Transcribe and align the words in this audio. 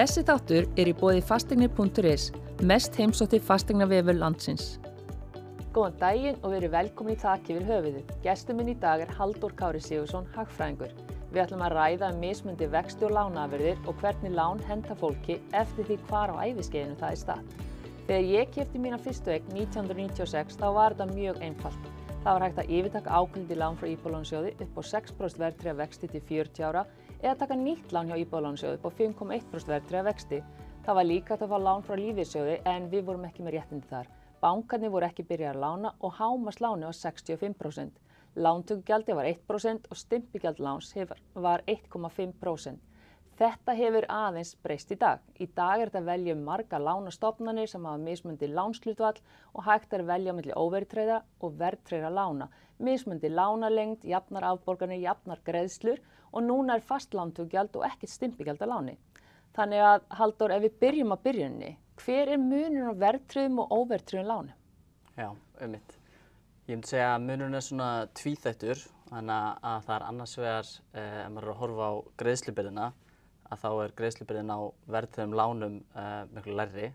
Þessi 0.00 0.22
þáttur 0.24 0.66
er 0.80 0.88
í 0.88 0.92
bóði 0.96 1.20
fastegnir.is, 1.28 2.30
mest 2.64 2.94
heimsótti 2.96 3.36
fastegnavefur 3.44 4.16
landsins. 4.16 4.78
Góðan 5.76 5.98
daginn 6.00 6.38
og 6.40 6.54
verið 6.54 6.72
velkomin 6.72 7.18
í 7.18 7.20
Takk 7.20 7.50
yfir 7.52 7.66
höfuðu. 7.68 8.00
Gestur 8.24 8.56
minn 8.56 8.70
í 8.72 8.76
dag 8.80 9.04
er 9.04 9.12
Haldur 9.18 9.52
Kári 9.58 9.82
Sigursson, 9.84 10.24
hagfræðingur. 10.32 10.94
Við 11.34 11.42
ætlum 11.42 11.66
að 11.66 11.74
ræða 11.76 12.08
um 12.14 12.22
mismundi 12.24 12.70
vexti 12.72 13.04
og 13.10 13.12
lánaafyrðir 13.18 13.84
og 13.84 14.00
hvernig 14.00 14.32
lán 14.38 14.64
henda 14.70 14.96
fólki 15.02 15.36
eftir 15.60 15.90
því 15.90 15.98
hvar 16.08 16.32
á 16.32 16.48
æfiskeiðinu 16.48 16.96
það 17.02 17.12
er 17.12 17.20
stað. 17.26 17.54
Þegar 18.08 18.32
ég 18.32 18.56
kæfti 18.56 18.80
mína 18.80 19.02
fyrstu 19.04 19.36
eign 19.36 19.52
1996 19.52 20.56
þá 20.64 20.68
var 20.80 20.96
þetta 20.96 21.12
mjög 21.12 21.44
einfalt. 21.44 21.92
Það 22.24 22.32
var 22.32 22.46
hægt 22.46 22.64
að 22.64 22.72
yfirtaka 22.78 23.20
ákveðindi 23.20 23.60
lán 23.60 23.76
frá 23.76 23.92
Íbúðlánsjóði 23.92 24.56
upp 24.64 24.80
á 24.80 24.82
6% 24.96 25.44
verðtriða 25.44 25.78
vexti 25.84 26.08
til 26.08 26.24
40 26.32 26.68
ára 26.72 26.88
eða 27.22 27.36
taka 27.42 27.56
nýtt 27.56 27.92
lán 27.92 28.08
hjá 28.08 28.16
Íbúðlánsjóði 28.22 28.78
upp 28.78 28.86
á 28.88 28.90
5,1% 28.98 29.70
verðtriða 29.70 30.04
vexti. 30.08 30.40
Það 30.86 30.98
var 30.98 31.08
líka 31.08 31.36
að 31.36 31.50
fá 31.52 31.58
lán 31.60 31.82
frá 31.84 31.96
Lífeyrissjóði 32.00 32.60
en 32.72 32.86
við 32.92 33.08
vorum 33.08 33.26
ekki 33.28 33.44
með 33.44 33.56
réttindi 33.58 33.90
þar. 33.90 34.08
Bankarnir 34.40 34.92
voru 34.94 35.08
ekki 35.10 35.26
byrjað 35.28 35.56
að 35.56 35.64
lána 35.64 35.94
og 36.00 36.14
hámasláni 36.16 36.88
var 36.88 36.96
65%. 36.96 37.98
Lántökugjaldi 38.40 39.16
var 39.18 39.28
1% 39.28 39.90
og 39.90 39.98
stimpigjald 39.98 40.62
láns 40.64 40.94
var 41.34 41.64
1,5%. 41.66 42.78
Þetta 43.40 43.72
hefur 43.72 44.04
aðeins 44.12 44.50
breyst 44.60 44.90
í 44.92 44.96
dag. 45.00 45.20
Í 45.40 45.46
dag 45.56 45.80
er 45.80 45.88
þetta 45.88 46.00
að 46.02 46.08
velja 46.10 46.34
um 46.36 46.42
marga 46.44 46.80
lánastofnanir 46.80 47.70
sem 47.72 47.84
hafa 47.88 48.00
mismundi 48.02 48.48
lánslutvall 48.52 49.16
og 49.54 49.64
hægt 49.64 49.94
er 49.96 50.04
að 50.04 50.10
velja 50.12 50.34
mellir 50.36 50.58
óvertreyða 50.60 51.22
og 51.40 51.54
vertreyða 51.60 52.10
lána. 52.12 52.50
Mismundi 52.76 53.30
lánalengd, 53.32 54.04
jafnar 54.04 54.44
afborgarnir, 54.50 55.00
jafnar 55.06 55.40
greiðslur 55.44 56.02
og 56.32 56.44
núna 56.46 56.76
er 56.76 56.84
fast 56.86 57.14
lántökugjald 57.16 57.76
og 57.78 57.86
ekkert 57.88 58.12
stimpigjald 58.12 58.62
að 58.62 58.72
láni. 58.72 58.96
Þannig 59.56 59.82
að 59.82 60.04
Haldur, 60.20 60.54
ef 60.54 60.62
við 60.62 60.76
byrjum 60.84 61.14
að 61.14 61.24
byrjunni, 61.26 61.70
hver 62.00 62.30
er 62.30 62.40
munun 62.42 62.92
á 62.92 62.94
vertreyðum 63.02 63.64
og 63.64 63.74
óvertreyðum 63.80 64.30
láni? 64.30 64.56
Já, 65.16 65.28
um 65.34 65.74
mitt. 65.74 65.96
Ég 66.70 66.78
myndi 66.78 66.92
segja 66.92 67.12
að 67.16 67.26
munun 67.26 67.58
er 67.58 67.66
svona 67.66 67.90
tvíþættur, 68.14 68.82
þannig 69.10 69.64
að 69.72 69.86
það 69.88 69.94
er 69.96 70.04
annars 70.06 70.34
vegar, 70.38 70.72
eh, 70.94 71.20
ef 71.24 71.32
maður 71.34 71.48
er 71.48 71.52
að 71.54 71.62
horfa 71.64 71.88
á 71.90 71.94
greiðslubyrðina, 72.22 72.90
að 73.50 73.62
þá 73.64 73.70
er 73.84 73.94
greiðslubyrðin 73.98 74.54
á 74.54 74.60
verðtryggðum 74.94 75.36
lánum 75.40 75.78
uh, 75.98 76.22
miklu 76.30 76.54
lærri. 76.54 76.92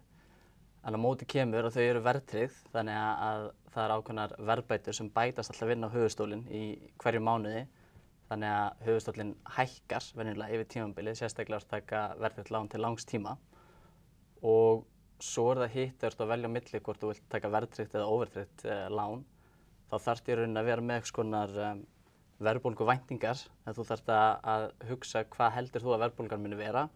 En 0.85 0.95
á 0.95 0.99
móti 1.01 1.27
kemur 1.27 1.67
að 1.67 1.75
þau 1.75 1.83
eru 1.83 2.03
verðtryggð 2.05 2.59
þannig 2.71 2.99
að 3.01 3.47
það 3.73 3.83
er 3.83 3.93
ákveðnar 3.95 4.35
verðbætur 4.49 4.95
sem 4.95 5.09
bætast 5.11 5.51
alltaf 5.51 5.73
inn 5.73 5.83
á 5.83 5.89
höfustólinn 5.91 6.45
í 6.47 6.63
hverju 7.01 7.23
mánuði. 7.25 7.65
Þannig 8.25 8.51
að 8.51 8.83
höfustólinn 8.87 9.33
hækkar 9.55 10.05
verðinlega 10.17 10.57
yfir 10.57 10.69
tímambilið, 10.73 11.17
sérstaklega 11.19 11.61
að 11.61 11.71
taka 11.75 12.03
verðtryggð 12.23 12.53
lán 12.55 12.69
til 12.71 12.81
langs 12.81 13.05
tíma. 13.05 13.35
Og 14.41 14.85
svo 15.21 15.51
er 15.51 15.61
það 15.63 15.75
hitt 15.75 16.05
að 16.09 16.31
velja 16.31 16.49
á 16.49 16.55
milli 16.55 16.81
hvort 16.87 17.01
þú 17.01 17.11
vilt 17.11 17.27
taka 17.31 17.51
verðtryggð 17.53 17.99
eða 17.99 18.13
óverðtryggð 18.15 18.65
uh, 18.69 18.87
lán. 18.97 19.25
Þá 19.91 19.97
þarf 20.07 20.25
þér 20.25 20.41
að 20.47 20.69
vera 20.71 20.85
með 20.85 20.97
eitthvað 20.97 21.11
skonar 21.13 21.59
um, 21.67 21.83
verðbólgu 22.43 22.87
væntingar 22.89 23.39
þegar 23.39 23.77
þú 23.77 23.85
þarfst 23.89 24.09
að 24.15 24.65
hugsa 24.89 25.23
hvað 25.35 25.53
heldur 25.55 25.85
þú 25.85 25.93
að 25.95 26.01
verðbólgan 26.05 26.41
muni 26.43 26.57
vera 26.59 26.87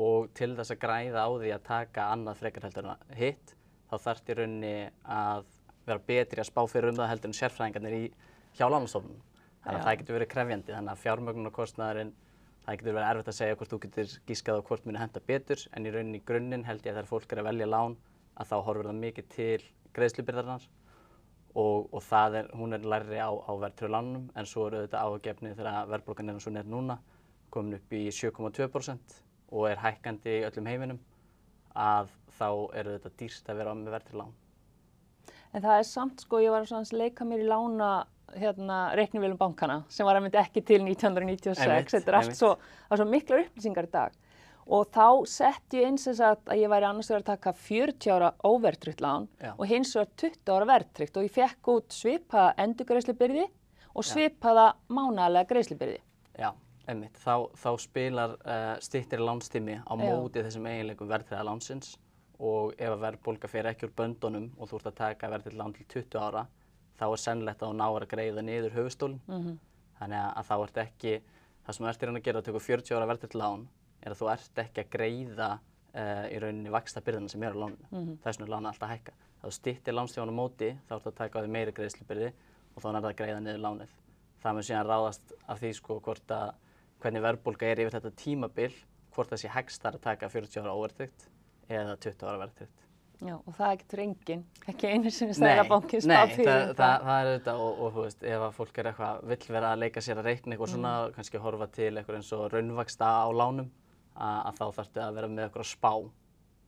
og 0.00 0.30
til 0.36 0.54
þess 0.56 0.72
að 0.72 0.80
græða 0.80 1.26
á 1.26 1.30
því 1.34 1.50
að 1.52 1.66
taka 1.66 2.06
annað 2.14 2.38
frekar 2.40 2.64
heldur 2.68 2.88
en 2.88 3.18
hitt 3.18 3.52
þá 3.90 3.96
í 4.24 4.36
rauninni 4.38 4.76
að 5.04 5.44
vera 5.84 6.04
betri 6.06 6.40
að 6.40 6.48
spá 6.48 6.62
fyrir 6.70 6.92
um 6.92 7.00
það 7.00 7.10
heldur 7.12 7.32
en 7.32 7.36
sérfræðingarnir 7.36 7.96
í 7.98 8.04
hjá 8.56 8.64
lánastofnun. 8.70 9.20
Þannig 9.62 9.78
að 9.78 9.86
það 9.86 9.98
getur 10.00 10.16
verið 10.18 10.30
krefjandi 10.32 10.74
þannig 10.74 10.92
að 10.92 11.02
fjármögnunarkostnaðurinn 11.02 12.12
það 12.62 12.78
getur 12.78 12.96
verið 12.96 13.08
erfitt 13.10 13.30
að 13.30 13.36
segja 13.38 13.58
hvort 13.58 13.72
þú 13.72 13.78
getur 13.84 14.14
gískað 14.26 14.58
á 14.58 14.66
hvort 14.68 14.86
muni 14.86 15.00
henda 15.02 15.22
betur 15.26 15.62
en 15.72 15.86
í 15.86 15.92
rauninni 15.94 16.18
í 16.18 16.26
grunninn 16.26 16.66
held 16.66 16.82
ég 16.82 16.92
að 16.92 16.98
þegar 16.98 17.10
fólk 17.10 17.32
er 17.32 17.42
að 17.42 17.48
velja 17.50 17.68
lán 17.70 17.96
að 18.38 18.50
þá 18.50 18.56
horfur 18.66 18.88
það 18.88 19.00
mikið 19.02 19.28
til 19.36 19.64
greiðslubyrðarnar 19.96 20.66
og, 21.54 21.88
og 21.92 22.02
það 22.06 22.38
er, 22.40 22.50
hún 22.56 22.76
er 22.76 22.86
lærri 22.94 23.18
á, 23.22 23.30
á 23.30 23.52
verðtröðlánum 23.64 24.28
en 24.34 24.48
svo 24.48 24.68
eru 24.68 24.84
þetta 24.84 25.02
ágefni 25.06 25.54
þegar 25.58 25.90
verðbólgan 25.90 26.30
er 26.30 26.38
eins 26.38 26.48
og 26.48 26.56
nér 26.56 26.70
núna 26.70 26.98
komin 27.52 27.76
upp 27.76 27.96
í 27.96 28.04
7,2% 28.08 29.18
og 29.52 29.66
er 29.68 29.82
hækkandi 29.82 30.38
í 30.38 30.44
öllum 30.48 30.70
heiminum 30.70 31.02
að 31.76 32.12
þá 32.38 32.48
eru 32.78 32.96
þetta 32.96 33.12
dýrst 33.20 33.50
að 33.50 33.60
vera 33.60 33.74
á 33.74 33.76
með 33.76 33.94
verðtröðlán. 33.96 34.32
En 35.52 35.64
það 35.64 35.78
er 35.78 35.86
samt 35.88 36.24
sko, 36.24 36.40
ég 36.40 36.52
var 36.52 36.64
að 36.64 36.94
leika 36.96 37.26
mér 37.28 37.44
í 37.44 37.48
lána 37.48 37.90
hérna, 38.38 38.80
reiknivélum 38.98 39.38
bankana 39.40 39.82
sem 39.92 40.06
var 40.06 40.18
að 40.18 40.26
myndi 40.26 40.40
ekki 40.40 40.62
til 40.66 40.82
1996, 40.84 41.96
þetta 41.96 42.12
er 42.12 42.18
allt 42.18 42.36
svo, 42.38 42.52
svo 42.90 43.06
miklar 43.08 43.44
upplýsingar 43.46 43.88
í 43.88 43.92
dag. 43.92 44.18
Og 44.72 44.86
þá 44.94 45.06
sett 45.26 45.74
ég 45.74 45.88
eins 45.88 46.06
og 46.06 46.20
að 46.22 46.52
ég 46.60 46.70
væri 46.70 46.86
annars 46.86 47.10
vegar 47.10 47.24
að 47.24 47.30
taka 47.32 47.52
40 47.58 48.12
ára 48.14 48.28
óvertrykt 48.46 49.02
lán 49.02 49.26
Já. 49.42 49.56
og 49.56 49.64
hins 49.66 49.90
vegar 49.96 50.12
20 50.22 50.52
ára 50.54 50.68
vertrykt 50.70 51.18
og 51.18 51.26
ég 51.26 51.34
fekk 51.34 51.72
út 51.72 51.96
svipaða 51.96 52.52
endurgreifslubyrði 52.62 53.48
og 53.92 54.06
svipaða 54.06 54.68
mánalega 54.88 55.50
greifslubyrði. 55.50 55.98
Já, 56.38 56.52
einmitt. 56.86 57.18
Þá, 57.18 57.50
þá 57.58 57.70
spilar 57.82 58.38
uh, 58.38 58.76
stýttir 58.84 59.20
lánstími 59.20 59.80
á 59.82 59.92
móti 59.98 60.46
þessum 60.46 60.70
eiginleikum 60.70 61.10
verðtriða 61.10 61.44
lánsins. 61.50 61.96
Og 62.42 62.72
ef 62.78 62.90
að 62.90 63.02
verðbólka 63.02 63.50
fyrir 63.50 63.70
ekki 63.70 63.86
úr 63.86 63.96
böndunum 63.98 64.48
og 64.58 64.70
þú 64.70 64.78
ert 64.78 64.88
að 64.90 64.98
taka 65.02 65.30
verðtrið 65.30 65.58
lán 65.58 65.74
til 65.76 65.90
20 65.90 66.22
ára 66.22 66.46
þá 67.02 67.06
er 67.08 67.22
sennlegt 67.22 67.62
að 67.62 67.72
þú 67.72 67.76
náður 67.80 68.06
að 68.06 68.12
greiða 68.12 68.44
niður 68.46 68.76
höfustólinn. 68.78 69.20
Mm 69.26 69.42
-hmm. 69.42 69.58
Þannig 69.98 70.22
að 70.22 70.48
þá 70.48 70.54
ert 70.62 70.80
ekki, 70.82 71.14
það 71.64 71.74
sem 71.74 71.84
þú 71.84 71.90
ert 71.90 72.02
í 72.02 72.06
raun 72.06 72.20
að 72.20 72.26
gera 72.26 72.38
að 72.38 72.46
taka 72.48 72.64
40 72.68 72.96
ára 72.96 73.10
verðtrið 73.10 73.38
lán 73.42 73.68
er 74.02 74.12
að 74.12 74.20
þú 74.20 74.30
ert 74.32 74.58
ekki 74.58 74.80
að 74.82 74.92
greiða 74.96 75.50
uh, 75.94 76.26
í 76.30 76.38
rauninni 76.42 76.70
vaksta 76.70 77.00
byrðina 77.00 77.28
sem 77.28 77.42
er 77.42 77.54
á 77.54 77.62
láninu. 77.62 77.86
Mm 77.90 77.98
-hmm. 77.98 78.16
Þess 78.22 78.38
vegna 78.38 78.46
er 78.46 78.54
lána 78.54 78.68
alltaf 78.68 78.88
að 78.88 78.94
hækka. 78.94 79.12
Þá 79.42 79.48
stýttir 79.50 79.94
lánstjónu 79.94 80.32
móti, 80.32 80.70
þá 80.88 80.94
ert 80.96 81.06
að 81.06 81.14
taka 81.14 81.38
á 81.38 81.42
því 81.42 81.50
meiri 81.50 81.72
greiðslubyrði 81.72 82.32
og 82.74 82.82
þá 82.82 82.88
er 82.88 82.94
það 82.94 83.10
að 83.10 83.20
greiða 83.20 83.40
niður 83.40 83.64
lánið. 83.66 83.90
Það 84.42 84.52
mun 84.54 84.62
síðan 84.62 84.86
ráðast 84.86 85.32
af 85.48 85.60
því 85.60 85.72
sko 85.74 86.00
hvort 86.00 86.30
að 86.30 86.54
hvernig 87.02 87.22
verðbólka 87.22 87.66
er 87.66 87.80
yfir 87.82 87.92
þetta 87.92 88.10
tímabil, 88.16 88.72
hvort 89.14 89.30
það 89.30 89.42
sé 89.42 89.48
hægst 89.48 89.82
þar 89.82 89.94
að 89.94 90.00
taka 90.00 90.28
40 90.28 90.62
ára 90.62 90.74
óvertrykt 90.74 91.28
eða 91.68 91.96
20 91.96 92.26
ára 92.26 92.38
verðtrykt. 92.38 92.81
Já, 93.22 93.36
og 93.36 93.54
það 93.54 93.72
ekkert 93.76 93.92
reyngin, 94.00 94.40
ekki 94.66 94.88
einu 94.90 95.10
sinni 95.14 95.34
stæla 95.36 95.62
bankið 95.70 96.00
spáð 96.02 96.32
fyrir 96.32 96.48
þetta. 96.48 96.64
Nei, 96.66 96.78
það, 96.78 97.04
það 97.06 97.18
er 97.20 97.28
auðvitað 97.28 97.60
og, 97.62 97.76
og 97.84 97.92
þú 97.94 98.06
veist, 98.06 98.24
ef 98.32 98.46
að 98.46 98.56
fólk 98.56 98.80
er 98.80 98.88
eitthvað, 98.90 99.20
vill 99.30 99.46
vera 99.56 99.68
að 99.70 99.82
leika 99.84 100.02
sér 100.02 100.18
að 100.18 100.26
reikna 100.28 100.56
eitthvað 100.56 100.68
mm. 100.68 100.74
svona, 100.74 100.94
kannski 101.16 101.42
horfa 101.44 101.68
til 101.76 101.90
eitthvað 101.92 102.18
eins 102.18 102.32
og 102.34 102.42
raunvaksta 102.50 103.10
á 103.22 103.26
lánum, 103.38 103.68
að 104.26 104.58
þá 104.58 104.64
þarftu 104.78 105.04
að 105.04 105.20
vera 105.20 105.28
með 105.30 105.44
eitthvað 105.46 105.68
spá 105.70 105.92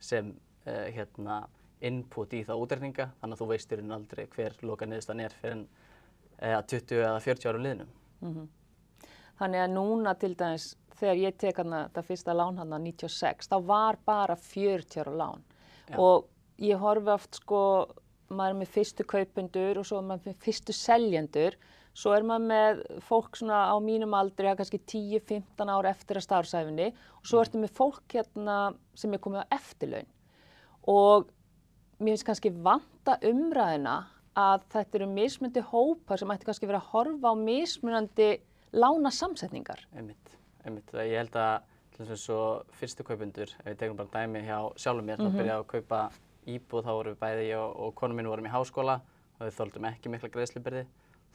sem 0.09 0.29
uh, 0.31 0.85
hérna, 0.95 1.39
input 1.85 2.33
í 2.33 2.43
það 2.47 2.63
útrekninga 2.63 3.09
þannig 3.19 3.35
að 3.35 3.41
þú 3.41 3.47
veist 3.49 3.73
í 3.73 3.79
raun 3.81 3.97
aldrei 3.97 4.23
hver 4.31 4.55
loka 4.63 4.87
niðurstan 4.87 5.23
er 5.25 5.35
fyrir 5.41 5.65
uh, 5.65 6.61
20 6.71 7.01
eða 7.01 7.19
40 7.25 7.51
árum 7.51 7.65
liðnum. 7.67 7.91
Mm 8.21 8.31
-hmm. 8.31 8.47
Þannig 9.35 9.65
að 9.65 9.73
núna 9.75 10.15
til 10.15 10.31
dæmis 10.39 10.69
þegar 10.95 11.19
ég 11.19 11.37
tek 11.37 11.57
hana 11.59 11.81
þetta 11.87 12.05
fyrsta 12.07 12.33
lán 12.33 12.57
hana 12.61 12.79
96 12.79 13.49
þá 13.51 13.57
var 13.67 13.97
bara 14.05 14.35
40 14.35 15.01
ára 15.03 15.11
lán 15.11 15.43
Já. 15.89 15.97
og 15.99 16.29
ég 16.57 16.79
horfi 16.79 17.11
oft 17.13 17.41
sko 17.41 17.61
maður 18.29 18.55
er 18.55 18.59
með 18.59 18.73
fyrstu 18.73 19.05
kaupundur 19.05 19.79
og 19.79 19.85
svo 19.85 19.99
er 19.99 20.07
maður 20.09 20.31
með 20.31 20.37
fyrstu 20.45 20.73
seljendur 20.73 21.57
Svo 21.95 22.11
er 22.11 22.25
maður 22.27 22.47
með 22.49 22.79
fólk 23.07 23.37
svona 23.39 23.61
á 23.71 23.75
mínum 23.79 24.15
aldri 24.17 24.49
að 24.49 24.57
kannski 24.59 24.81
10-15 24.83 25.69
ár 25.71 25.87
eftir 25.87 26.19
að 26.19 26.25
starfsæfinni 26.25 26.89
og 26.91 27.29
svo 27.29 27.39
ertu 27.39 27.61
með 27.61 27.71
fólk 27.77 28.15
hérna 28.17 28.57
sem 28.99 29.15
er 29.15 29.21
komið 29.23 29.45
á 29.47 29.55
eftirlaun. 29.55 30.09
Og 30.91 31.29
mér 32.03 32.17
finnst 32.17 32.27
kannski 32.27 32.51
vanta 32.51 33.15
umræðina 33.23 33.95
að 34.35 34.67
þetta 34.75 34.99
eru 34.99 35.07
mismundi 35.13 35.63
hópar 35.71 36.19
sem 36.19 36.35
ætti 36.35 36.49
kannski 36.49 36.67
verið 36.67 36.81
að 36.81 36.91
horfa 36.91 37.31
á 37.31 37.35
mismunandi 37.39 38.29
lána 38.75 39.13
samsetningar. 39.15 39.87
Einmitt, 39.95 40.35
einmitt. 40.67 40.91
Ég 40.99 41.15
held 41.21 41.39
að 41.39 41.71
til 41.95 42.09
þess 42.09 42.31
að 42.35 42.75
fyrstu 42.75 43.07
kaupundur, 43.07 43.55
ef 43.61 43.69
við 43.71 43.77
tegum 43.79 44.01
bara 44.01 44.11
dæmi 44.17 44.43
hjá 44.43 44.57
sjálfum 44.75 45.05
mér, 45.07 45.15
mm 45.21 45.29
-hmm. 45.29 45.31
þá 45.31 45.39
byrjaði 45.39 45.63
að 45.63 45.69
kaupa 45.71 45.99
íbúð, 46.45 46.85
þá 46.85 46.91
vorum 46.91 47.15
við 47.15 47.21
bæði 47.21 47.47
ég 47.49 47.61
og, 47.61 47.71
og 47.85 47.95
konum 47.99 48.19
mín 48.19 48.29
vorum 48.29 48.47
í 48.47 48.53
háskóla 48.53 48.99
og 49.35 49.45
við 49.45 49.57
þóldum 49.59 49.87
ekki 49.91 50.11
mikla 50.13 50.31
greiðslubyrði 50.33 50.85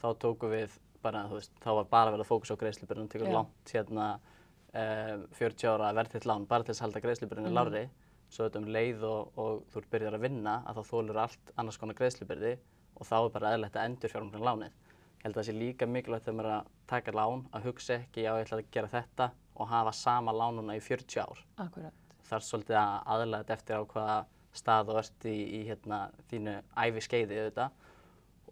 þá 0.00 0.08
tókum 0.22 0.52
við 0.54 0.76
bara, 1.04 1.24
þú 1.28 1.38
veist, 1.38 1.56
þá 1.60 1.70
var 1.78 1.88
bara 1.90 2.12
verið 2.14 2.26
að 2.26 2.30
fókusa 2.30 2.56
á 2.56 2.60
greiðslubyrjunum, 2.60 3.10
tekur 3.12 3.32
langt 3.32 3.72
hérna 3.74 4.06
um, 4.16 5.26
40 5.36 5.72
ára 5.72 5.90
verðitt 5.96 6.28
lán 6.28 6.46
bara 6.48 6.64
til 6.64 6.74
þess 6.74 6.82
að 6.82 6.88
halda 6.88 7.04
greiðslubyrjunum 7.06 7.52
mm. 7.52 7.58
lári 7.58 7.84
svo 8.30 8.46
þetta 8.46 8.60
um 8.62 8.68
leið 8.70 9.06
og, 9.08 9.38
og 9.40 9.62
þú 9.72 9.82
byrjar 9.90 10.16
að 10.16 10.24
vinna 10.26 10.60
að 10.68 10.78
þá 10.78 10.90
þólur 10.92 11.20
allt 11.24 11.52
annars 11.58 11.80
konar 11.80 11.98
greiðslubyrði 11.98 12.52
og 13.00 13.08
þá 13.08 13.16
er 13.18 13.32
bara 13.34 13.52
eðlert 13.56 13.78
að 13.78 13.88
endur 13.88 14.12
fjármjörnum 14.12 14.46
lánið. 14.46 14.76
Ég 15.20 15.24
held 15.24 15.34
að 15.34 15.40
það 15.40 15.48
sé 15.48 15.54
líka 15.56 15.88
mikilvægt 15.88 16.26
þegar 16.26 16.36
maður 16.38 16.50
er 16.50 16.56
að 16.58 16.68
taka 16.92 17.14
lán 17.16 17.42
að 17.56 17.66
hugsa 17.68 17.96
ekki 17.96 18.24
já 18.24 18.30
ég 18.30 18.44
ætla 18.44 18.60
að 18.60 18.70
gera 18.76 18.92
þetta 18.92 19.30
og 19.56 19.70
hafa 19.70 19.94
sama 19.96 20.34
lánuna 20.36 20.76
í 20.78 20.82
40 20.84 21.24
ár. 21.24 21.42
Akkurat. 21.64 22.06
Það 22.28 22.36
er 22.38 22.46
svolítið 22.46 22.78
að 22.80 23.24
þetta 23.34 23.56
eftir 23.56 23.80
á 23.80 23.82
hvaða 23.90 24.18
stað 24.56 24.90
þú 24.90 24.98
ert 25.00 25.26
í, 25.30 25.36
í 25.58 25.60
hérna, 25.68 26.00
þínu 26.30 26.56
æfi 26.84 27.04
skeiði 27.06 27.40
auðvitað. 27.40 27.88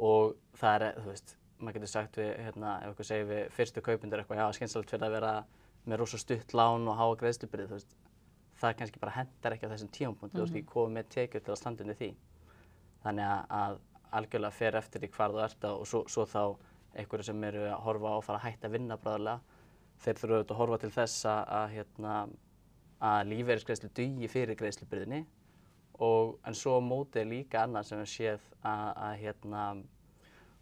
Og 0.08 0.34
það 0.60 0.76
er, 0.76 1.00
þú 1.02 1.12
veist, 1.12 1.34
maður 1.58 1.78
getur 1.78 1.92
sagt 1.92 2.18
við, 2.20 2.28
hérna, 2.46 2.74
ef 2.82 2.92
eitthvað 2.92 3.08
segir 3.08 3.28
við 3.32 3.42
fyrstu 3.56 3.82
kaupundur 3.82 4.22
eitthvað, 4.22 4.42
já, 4.42 4.58
skynsalegt 4.58 4.92
fyrir 4.94 5.08
að 5.08 5.16
vera 5.16 5.32
með 5.88 6.00
rosa 6.02 6.20
stutt 6.22 6.54
lán 6.54 6.86
og 6.90 6.98
háa 6.98 7.08
greiðslubyrði, 7.18 7.66
þú 7.66 7.78
veist, 7.78 7.96
það 8.60 8.78
kannski 8.78 9.02
bara 9.02 9.16
hendar 9.16 9.54
ekki 9.56 9.66
á 9.66 9.72
þessum 9.72 9.92
tímapunkti, 9.94 10.38
þú 10.38 10.44
ert 10.44 10.58
ekki 10.58 10.72
komið 10.72 10.96
með 10.96 11.12
tekjur 11.14 11.44
til 11.44 11.54
að 11.54 11.60
standa 11.60 11.84
undir 11.84 11.98
því. 11.98 12.10
Þannig 13.04 13.28
að, 13.28 13.44
að 13.58 13.78
algjörlega 14.18 14.58
fer 14.58 14.78
eftir 14.78 15.06
í 15.06 15.10
hvar 15.14 15.34
þú 15.34 15.42
ert 15.44 15.66
og 15.68 15.86
svo, 15.86 16.02
svo 16.10 16.26
þá 16.28 16.42
einhverju 16.98 17.28
sem 17.28 17.44
eru 17.48 17.64
að 17.68 17.82
horfa 17.84 18.12
á 18.12 18.16
að 18.16 18.26
fara 18.26 18.40
að 18.40 18.46
hætta 18.46 18.68
að 18.68 18.76
vinna 18.76 18.98
bráðarlega, 18.98 19.56
þeir 20.02 20.20
þurfa 20.20 20.38
auðvitað 20.38 20.54
að 20.54 20.60
horfa 20.62 20.78
til 20.82 20.92
þess 20.94 21.26
að, 21.28 21.40
að, 21.58 21.66
hérna, 21.74 22.14
að 23.08 23.20
lífeyrisgreiðslu 23.32 23.90
dugi 23.98 24.30
fyrir 24.32 24.58
greiðslubyrðinni 24.58 25.20
og 25.98 26.36
en 26.46 26.54
svo 26.54 26.78
á 26.78 26.82
móti 26.82 27.22
er 27.22 27.30
líka 27.30 27.64
annað 27.64 27.88
sem 27.88 28.02
við 28.02 28.10
séð 28.12 28.44
að, 28.62 28.84
að 29.06 29.14
hérna, 29.22 29.64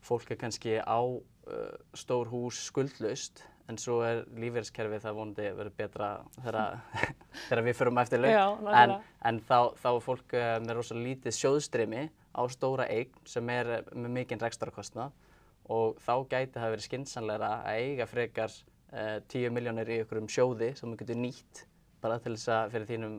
fólk 0.06 0.32
er 0.32 0.40
kannski 0.40 0.78
á 0.80 1.00
uh, 1.02 1.76
stór 1.96 2.30
hús 2.32 2.62
skuldlaust 2.70 3.42
en 3.66 3.78
svo 3.80 3.98
er 4.06 4.22
lífeyriskerfið 4.38 5.02
það 5.02 5.18
vonandi 5.18 5.48
verður 5.58 5.74
betra 5.76 6.10
þegar, 6.44 7.64
við 7.66 7.76
förum 7.76 8.00
eftir 8.02 8.22
laun. 8.22 8.32
Já, 8.32 8.46
en, 8.82 8.94
en 9.28 9.42
þá, 9.48 9.58
þá 9.82 9.88
er 9.92 10.02
fólk 10.06 10.36
uh, 10.38 10.48
með 10.62 10.78
rosalega 10.78 11.10
lítið 11.10 11.38
sjóðstreymi 11.40 12.06
á 12.36 12.42
stóra 12.52 12.88
eign 12.92 13.28
sem 13.28 13.52
er 13.52 13.72
uh, 13.80 13.94
með 13.94 14.18
mikinn 14.20 14.42
rekstrarakostnað 14.42 15.14
og 15.76 15.96
þá 15.98 16.12
gæti 16.30 16.60
það 16.60 16.76
verið 16.76 16.88
skynsanlegra 16.88 17.54
að 17.58 17.80
eiga 17.82 18.08
frekar 18.08 18.52
uh, 18.54 19.16
10 19.34 19.52
miljónir 19.52 19.90
í 19.90 20.00
einhverjum 20.00 20.30
sjóði 20.30 20.72
sem 20.78 20.92
þú 20.92 21.00
getur 21.02 21.24
nýtt 21.26 21.66
bara 22.00 22.20
til 22.22 22.36
þess 22.36 22.52
að 22.54 22.76
fyrir 22.76 22.92
þínum 22.92 23.16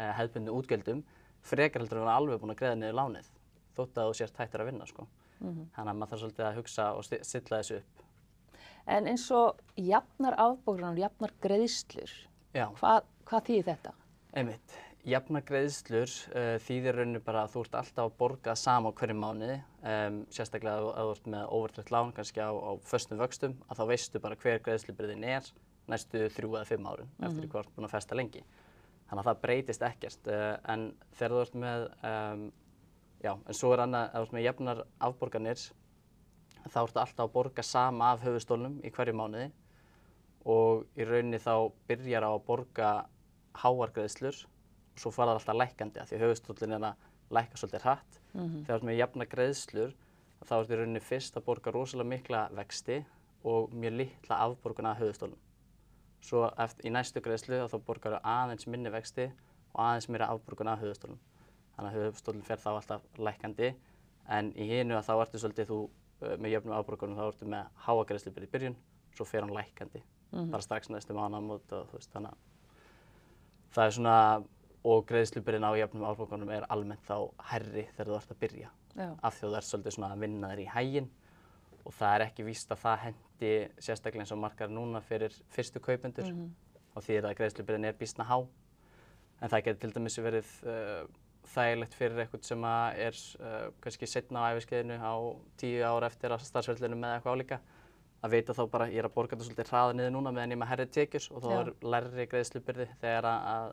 hefðbundu 0.00 0.52
útgjöldum 0.54 1.00
frekar 1.46 1.84
heldur 1.84 2.00
að 2.00 2.06
vera 2.06 2.18
alveg 2.20 2.42
búin 2.42 2.54
að 2.54 2.60
greiða 2.60 2.78
niður 2.80 2.98
lánið 3.00 3.30
þótt 3.76 4.00
að 4.00 4.10
þú 4.10 4.18
sért 4.18 4.42
hættur 4.42 4.64
að 4.64 4.70
vinna 4.70 4.88
sko. 4.90 5.06
Þannig 5.40 5.90
að 5.92 5.96
maður 5.96 6.10
þarf 6.10 6.22
svolítið 6.24 6.46
að 6.46 6.58
hugsa 6.58 6.86
og 6.96 7.06
stilla 7.06 7.60
þessu 7.60 7.78
upp. 7.80 8.04
En 8.90 9.08
eins 9.08 9.24
og 9.32 9.60
jafnar 9.78 10.36
afbóknar 10.40 10.92
og 10.92 11.00
jafnar 11.00 11.32
greiðslur, 11.44 12.12
hvað, 12.52 13.08
hvað 13.28 13.44
þýðir 13.48 13.68
þetta? 13.70 13.94
einmitt. 14.36 14.78
Jafna 15.08 15.40
greiðslur 15.40 16.10
uh, 16.36 16.56
þýðir 16.60 16.98
rauninu 16.98 17.22
bara 17.24 17.46
að 17.46 17.54
þú 17.54 17.62
ert 17.64 17.76
alltaf 17.80 18.10
að 18.10 18.16
borga 18.18 18.54
sama 18.58 18.92
hverju 18.92 19.16
mánuði, 19.16 19.56
um, 19.80 20.18
sérstaklega 20.28 20.76
að 20.76 20.88
að 20.90 21.06
þú 21.08 21.14
ert 21.14 21.30
með 21.34 21.54
overtrætt 21.56 21.92
lán 21.94 22.12
kannski 22.16 22.44
á, 22.44 22.52
á 22.52 22.72
föstum 22.84 23.20
vöxtum, 23.22 23.56
að 23.68 23.80
þá 23.80 23.84
veistu 23.94 24.20
bara 24.20 24.36
hver 24.42 24.60
greiðslubyrðin 24.66 25.24
er 25.24 25.48
næstu 25.90 26.26
þrjú 26.36 26.52
eða 26.52 26.68
fimm 26.68 26.90
árin 26.90 27.08
eftir 27.16 27.40
því 27.40 27.48
hvað 27.48 27.56
þú 27.56 27.64
ert 27.64 27.78
búin 27.78 27.88
að 27.88 27.94
festa 27.94 28.18
lengi. 28.18 28.44
Þannig 29.10 29.24
að 29.24 29.28
það 29.28 29.40
breytist 29.42 29.82
ekkert, 29.82 30.30
uh, 30.30 30.54
en 30.70 30.86
þegar 31.18 31.34
þú 31.34 31.40
ert 31.42 31.56
með, 31.64 31.86
um, 32.06 32.44
já, 33.24 33.32
en 33.34 33.58
svo 33.58 33.72
er 33.74 33.84
annað, 33.84 34.04
ef 34.06 34.14
þú 34.14 34.26
ert 34.26 34.36
með 34.36 34.46
jafnar 34.46 34.82
afborganir, 35.08 35.64
þá 36.68 36.78
ertu 36.84 37.02
alltaf 37.02 37.24
að 37.24 37.32
borga 37.34 37.64
sama 37.66 38.12
af 38.14 38.22
höfustólnum 38.24 38.78
í 38.84 38.92
hverju 38.94 39.16
mánuði 39.16 39.48
og 40.50 40.86
í 40.96 41.04
rauninni 41.08 41.40
þá 41.40 41.54
byrjar 41.88 42.26
á 42.26 42.30
að 42.30 42.44
borga 42.46 42.90
háar 43.60 43.92
greiðslur 43.96 44.36
og 44.44 45.02
svo 45.02 45.12
fara 45.12 45.34
það 45.34 45.40
alltaf 45.40 45.58
lækkandi 45.60 46.00
af 46.00 46.08
því 46.10 46.16
að 46.18 46.24
höfustóllin 46.26 46.76
er 46.76 46.86
að 46.90 47.08
lækka 47.34 47.60
svolítið 47.60 47.84
hratt. 47.86 48.20
Þegar 48.32 48.70
þú 48.70 48.76
ert 48.76 48.88
með 48.88 49.00
jafna 49.00 49.26
greiðslur 49.34 49.94
þá 50.40 50.54
ertu 50.58 50.72
í 50.72 50.80
rauninni 50.80 51.04
fyrst 51.04 51.36
að 51.36 51.46
borga 51.48 51.74
rosalega 51.74 52.12
mikla 52.14 52.42
vexti 52.56 53.00
og 53.50 53.72
mjög 53.74 53.96
litla 54.00 54.40
afborgun 54.46 54.88
af 54.90 55.00
höfustólnum. 55.00 55.38
Svo 56.20 56.46
eftir, 56.60 56.86
í 56.88 56.92
næstu 56.92 57.22
greiðslu 57.24 57.62
þá 57.70 57.78
borgar 57.86 58.18
þú 58.18 58.20
aðeins 58.34 58.68
minni 58.68 58.92
vexti 58.92 59.30
og 59.72 59.80
aðeins 59.86 60.08
meira 60.12 60.28
afborgun 60.34 60.68
af 60.68 60.82
höfustólnum. 60.82 61.20
Þannig 61.76 61.96
að 61.96 62.04
höfustólinn 62.04 62.46
fer 62.46 62.60
þá 62.60 62.70
alltaf 62.74 63.06
lækkandi 63.18 63.72
en 64.30 64.52
í 64.54 64.68
hinu 64.68 64.98
að 64.98 65.08
þá 65.08 65.14
ertu 65.24 65.40
svolítið 65.42 65.70
þú 65.70 65.80
uh, 65.86 66.36
með 66.36 66.54
jöfnum 66.54 66.76
afborgunum 66.76 67.18
þá 67.18 67.26
ertu 67.26 67.50
með 67.50 67.68
háa 67.86 68.06
greiðslubyrði 68.10 68.50
í 68.50 68.54
byrjun 68.54 68.80
svo 69.16 69.26
fer 69.26 69.46
hann 69.46 69.54
lækkandi 69.56 70.02
bara 70.30 70.62
strax 70.62 70.90
næstu 70.90 71.14
mánaðamót 71.16 71.72
og 71.74 71.88
þú 71.90 71.98
veist 71.98 72.12
þannig 72.14 72.34
að 72.34 73.72
það 73.74 73.86
er 73.86 73.94
svona 73.96 74.16
og 74.90 75.02
greiðslubyrðin 75.08 75.66
á 75.66 75.72
jöfnum 75.80 76.06
afborgunum 76.08 76.52
er 76.54 76.66
almennt 76.72 77.02
þá 77.06 77.16
herri 77.50 77.86
þegar 77.96 78.10
þú 78.10 78.18
ert 78.18 78.34
að 78.34 78.40
byrja 78.44 78.70
Já. 78.94 79.08
af 79.22 79.34
því 79.36 79.48
þú 79.48 79.56
ert 79.58 79.68
svolítið 79.68 79.96
svona 79.96 80.12
að 80.14 80.22
vinna 80.24 80.52
þér 80.52 80.62
í 80.62 80.68
hæginn 80.74 81.10
og 81.84 81.94
það 81.96 82.14
er 82.14 82.26
ekki 82.26 82.46
víst 82.46 82.72
að 82.72 82.82
það 82.84 83.02
hendi 83.06 83.52
sérstaklega 83.80 84.24
eins 84.24 84.34
og 84.34 84.42
margar 84.42 84.72
núna 84.72 85.00
fyrir 85.04 85.34
fyrstu 85.54 85.82
kaupendur. 85.84 86.30
Og 86.98 87.04
því 87.06 87.20
að 87.20 87.34
greiðslubyrðin 87.38 87.88
er 87.88 87.98
býstna 87.98 88.26
há. 88.26 88.38
En 89.40 89.50
það 89.52 89.66
getur 89.66 89.82
til 89.84 89.92
dæmis 89.94 90.18
verið 90.20 90.54
uh, 90.68 91.04
þægilegt 91.50 91.94
fyrir 91.96 92.22
eitthvað 92.22 92.46
sem 92.46 92.64
er 92.70 93.20
uh, 93.40 93.68
kannski 93.82 94.08
setna 94.10 94.44
á 94.44 94.52
æfiskeiðinu 94.52 94.98
á 95.00 95.14
tíu 95.60 95.84
ára 95.86 96.10
eftir 96.10 96.34
að 96.34 96.44
starfsveldinu 96.48 96.98
með 96.98 97.16
eitthvað 97.16 97.38
álíka 97.38 97.60
að 98.20 98.34
vita 98.36 98.56
þá 98.56 98.64
bara 98.70 98.88
ég 98.90 99.00
er 99.00 99.08
að 99.08 99.14
borga 99.14 99.36
þetta 99.36 99.46
svolítið 99.48 99.70
hraða 99.72 99.94
niður 99.96 100.12
núna 100.16 100.32
meðan 100.34 100.52
ég 100.52 100.58
er 100.58 100.60
með 100.60 100.70
herri 100.74 100.86
tekjur 100.92 101.28
og 101.32 101.44
þá 101.44 101.50
Já. 101.50 101.60
er 101.60 101.70
lærri 101.94 102.26
greiðslubyrði 102.34 102.86
þegar 103.00 103.28
að, 103.30 103.46
að 103.54 103.70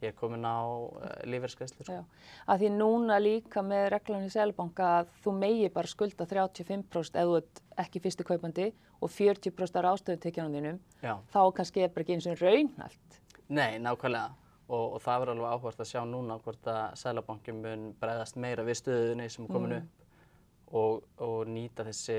ég 0.00 0.10
er 0.10 0.16
komin 0.16 0.44
á 0.44 0.60
uh, 0.64 1.06
lífeyrsgreiðslur. 1.28 1.90
Já, 1.92 2.02
að 2.48 2.62
því 2.64 2.70
núna 2.76 3.18
líka 3.20 3.62
með 3.64 3.88
reglunum 3.94 4.28
í 4.28 4.32
Selbanka 4.32 4.90
að 5.00 5.14
þú 5.24 5.34
megi 5.38 5.70
bara 5.74 5.92
skulda 5.92 6.26
35% 6.30 7.20
ef 7.20 7.30
þú 7.30 7.38
ert 7.40 7.62
ekki 7.84 8.02
fyrstu 8.04 8.26
kaupandi 8.28 8.68
og 9.00 9.12
40% 9.12 9.80
af 9.80 9.90
ástöðutekjanum 9.94 10.56
þínum, 10.58 10.82
Já. 11.00 11.14
þá 11.32 11.40
kannski 11.56 11.84
er 11.84 11.94
bara 11.94 12.04
ekki 12.04 12.18
eins 12.18 12.28
og 12.28 12.42
raunhælt. 12.44 13.20
Nei, 13.48 13.80
nákvæmlega. 13.82 14.36
Og, 14.70 14.84
og 14.94 15.00
það 15.02 15.22
verður 15.24 15.32
alveg 15.34 15.54
áhvert 15.56 15.80
að 15.82 15.88
sjá 15.90 16.02
núna 16.06 16.36
hvort 16.44 16.68
að 16.70 16.92
Sælabankin 17.00 17.56
mun 17.58 17.88
bregðast 17.98 18.36
meira 18.38 18.62
við 18.62 18.76
stöðunni 18.78 19.26
sem 19.32 19.48
er 19.48 19.50
komin 19.50 19.74
upp 19.80 20.76
og, 20.78 21.00
og 21.18 21.48
nýta 21.50 21.86
þessi 21.88 22.18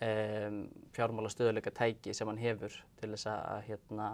um, 0.00 0.62
fjármála 0.96 1.32
stöðuleika 1.32 1.72
tæki 1.76 2.14
sem 2.16 2.30
hann 2.30 2.40
hefur 2.40 2.72
til 3.00 3.10
þess 3.12 3.28
að 3.32 3.60
hérna, 3.68 4.08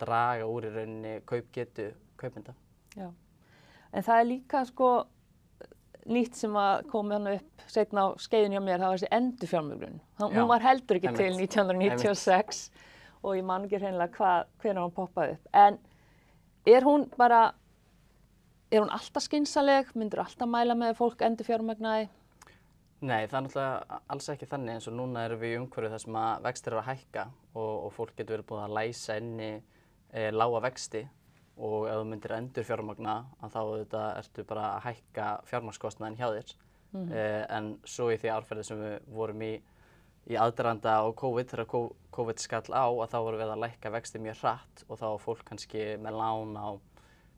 draga 0.00 0.48
úr 0.48 0.68
í 0.68 0.72
rauninni 0.74 1.18
kaupgetu 1.28 1.90
kaupmynda. 2.20 2.54
Já. 2.96 3.10
En 3.92 4.04
það 4.04 4.20
er 4.20 4.28
líka 4.30 4.64
sko 4.68 4.90
nýtt 6.06 6.38
sem 6.38 6.54
að 6.58 6.86
komi 6.90 7.16
hann 7.16 7.30
upp 7.32 7.64
setna 7.70 8.06
á 8.06 8.08
skeiðin 8.22 8.56
hjá 8.56 8.62
mér, 8.62 8.80
það 8.80 8.92
var 8.92 9.00
þessi 9.00 9.12
endurfjármögnun. 9.16 10.00
Já, 10.20 10.26
Hún 10.26 10.50
var 10.50 10.64
heldur 10.64 11.00
ekki 11.00 11.14
til 11.16 11.30
einmitt. 11.32 11.56
1996 11.56 12.60
og 13.22 13.32
ég 13.34 13.46
man 13.46 13.66
ekki 13.66 13.80
hreinlega 13.82 14.32
hvernig 14.62 14.82
hann 14.84 14.94
poppaði 14.94 15.36
upp. 15.36 15.48
En 15.56 15.78
er 16.76 16.86
hún 16.86 17.08
bara, 17.18 17.40
er 18.70 18.84
hún 18.84 18.92
alltaf 18.94 19.26
skynsaleg, 19.26 19.90
myndur 19.98 20.22
alltaf 20.22 20.50
mæla 20.50 20.76
með 20.78 20.94
fólk 21.00 21.26
endurfjármögnaði? 21.26 22.08
Nei, 23.06 23.26
það 23.28 23.36
er 23.36 23.44
náttúrulega 23.44 24.00
alls 24.14 24.28
ekki 24.32 24.48
þannig 24.48 24.76
eins 24.78 24.86
og 24.88 24.94
núna 24.96 25.26
erum 25.26 25.40
við 25.42 25.52
í 25.52 25.58
umhverju 25.60 25.90
þar 25.92 26.02
sem 26.02 26.16
að 26.16 26.46
vextir 26.46 26.72
eru 26.72 26.80
að 26.80 26.86
hækka 26.92 27.24
og, 27.52 27.72
og 27.86 27.90
fólk 27.92 28.14
getur 28.16 28.38
verið 28.38 28.48
búið 28.48 28.62
að 28.62 28.76
læsa 28.78 29.16
inni 29.20 29.50
e, 30.16 30.30
lága 30.32 30.62
vexti 30.64 31.04
og 31.56 31.86
ef 31.88 32.00
þú 32.00 32.08
myndir 32.10 32.34
endur 32.36 32.66
fjármagna 32.68 33.14
að 33.40 33.54
þá 33.54 33.60
auðvitað 33.62 34.08
ertu 34.20 34.44
bara 34.48 34.66
að 34.74 34.82
hækka 34.88 35.28
fjármagnskostnaðin 35.50 36.18
hjá 36.20 36.26
þér. 36.34 36.52
e, 37.12 37.22
en 37.56 37.70
svo 37.84 38.10
í 38.12 38.18
því 38.20 38.32
árferði 38.32 38.66
sem 38.68 38.82
við 38.82 38.96
vorum 39.12 39.42
í, 39.44 39.52
í 40.26 40.36
aðdraranda 40.40 40.98
á 41.00 41.04
COVID, 41.22 41.52
þegar 41.52 41.88
COVID 42.16 42.42
skall 42.42 42.68
á 42.72 42.86
að 42.88 43.08
þá 43.12 43.18
vorum 43.20 43.40
við 43.42 43.54
að 43.54 43.62
lækka 43.64 43.94
vexti 43.94 44.20
mjög 44.22 44.42
hratt 44.42 44.84
og 44.88 45.00
þá 45.00 45.06
var 45.08 45.24
fólk 45.24 45.44
kannski 45.48 45.86
með 46.00 46.20
lán 46.20 46.56
á 46.56 46.68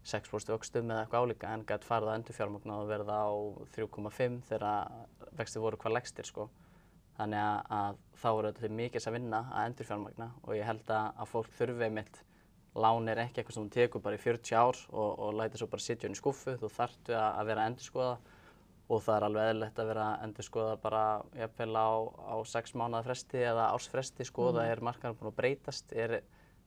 6% 0.09 0.55
vöxtum 0.55 0.89
eða 0.89 1.05
eitthvað 1.05 1.27
álíka 1.27 1.51
en 1.53 1.67
gætt 1.69 1.85
farið 1.85 2.11
að 2.11 2.19
endur 2.19 2.37
fjármagna 2.37 2.79
og 2.81 2.89
verða 2.89 3.19
á 3.29 3.31
3,5 3.75 4.39
þegar 4.49 4.93
vexti 5.37 5.63
voru 5.63 5.77
hvað 5.81 5.97
legstir 5.99 6.29
sko. 6.29 6.49
Þannig 7.19 7.43
að, 7.43 7.59
að 7.75 7.99
þá 8.23 8.29
eru 8.31 8.53
þetta 8.55 8.79
mikils 8.79 9.09
að 9.11 9.17
vinna 9.19 9.41
að 9.51 9.69
endur 9.69 9.89
fjármagna 9.89 10.29
og 10.45 10.55
ég 10.55 10.69
held 10.69 10.93
að, 10.95 11.09
að 11.19 11.31
fólk 11.33 11.51
þurfi 11.59 11.89
einmitt 11.89 12.21
lán 12.77 13.09
er 13.09 13.23
ekki 13.25 13.41
eitthvað 13.41 13.57
sem 13.57 13.69
þú 13.69 13.75
tekur 13.75 14.03
bara 14.05 14.19
í 14.19 14.23
40 14.23 14.59
ár 14.59 14.81
og, 14.91 15.13
og 15.19 15.39
lætir 15.39 15.61
svo 15.63 15.69
bara 15.71 15.85
sitja 15.85 16.09
inn 16.09 16.17
í 16.17 16.21
skuffu, 16.21 16.57
þú 16.61 16.71
þarftu 16.75 17.15
að, 17.17 17.31
að 17.41 17.49
vera 17.51 17.63
að 17.65 17.73
endurskoða 17.73 18.19
og 18.89 19.03
það 19.05 19.15
er 19.15 19.27
alveg 19.27 19.49
eðlilegt 19.51 19.81
að 19.83 19.89
vera 19.91 20.05
að 20.09 20.27
endurskoða 20.27 20.75
bara 20.81 21.05
jafnvel 21.37 21.73
á, 21.77 21.89
á 22.09 22.37
6 22.53 22.77
mánuða 22.81 23.05
fresti 23.05 23.41
eða 23.45 23.71
ársfresti, 23.77 24.27
skoða 24.29 24.67
er 24.71 24.85
markaðan 24.85 25.19
búin 25.19 25.33
að 25.33 25.41
breytast, 25.41 25.93
er, 25.93 26.21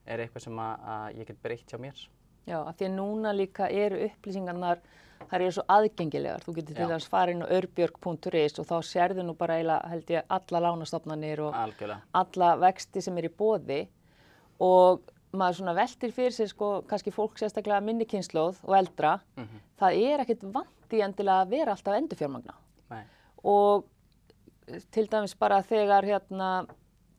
er 0.06 0.26
eitthvað 0.26 0.46
sem 0.46 0.60
að, 0.62 0.90
að 0.96 1.22
ég 1.22 1.32
get 1.32 1.40
breytt 1.42 1.72
hjá 1.74 1.80
mér. 1.82 2.04
Já, 2.50 2.58
af 2.60 2.76
því 2.78 2.88
að 2.88 2.98
núna 2.98 3.32
líka 3.34 3.70
eru 3.70 4.02
upplýsingarnar, 4.06 4.84
þær 5.30 5.40
eru 5.40 5.56
svo 5.56 5.66
aðgengilegar. 5.70 6.46
Þú 6.46 6.56
getur 6.58 6.78
til 6.78 6.90
þess 6.92 7.08
að 7.08 7.16
fara 7.16 7.34
inn 7.34 7.44
á 7.46 7.54
örbjörg.is 7.58 8.60
og 8.62 8.70
þá 8.70 8.76
sérðu 8.86 9.26
nú 9.26 9.36
bara 9.38 9.58
eiginlega, 9.58 9.92
held 9.94 10.14
ég, 10.14 10.30
alla 10.38 10.62
lánastofnanir 10.66 11.44
og 11.46 11.58
Algjörlega. 11.58 12.06
alla 12.22 12.52
vexti 12.62 13.02
sem 13.06 13.18
er 13.22 13.30
í 13.30 13.34
bóði 13.42 13.82
og 14.62 15.10
maður 15.38 15.62
svona 15.62 15.76
veltir 15.78 16.12
fyrir 16.16 16.34
sér 16.36 16.50
sko, 16.52 16.70
kannski 16.90 17.14
fólk 17.16 17.40
sérstaklega 17.40 17.80
minni 17.84 18.08
kynnslóð 18.10 18.60
og 18.68 18.76
eldra, 18.78 19.16
það 19.80 20.04
er 20.12 20.24
ekkit 20.26 20.44
vant 20.44 20.96
í 20.96 21.02
endilega 21.06 21.46
að 21.46 21.56
vera 21.56 21.76
alltaf 21.76 21.98
endurfjármagna. 21.98 22.58
Og 23.48 23.86
eh, 24.68 24.84
til 24.92 25.08
dæmis 25.10 25.36
bara 25.40 25.62
þegar 25.66 26.06
hérna 26.06 26.52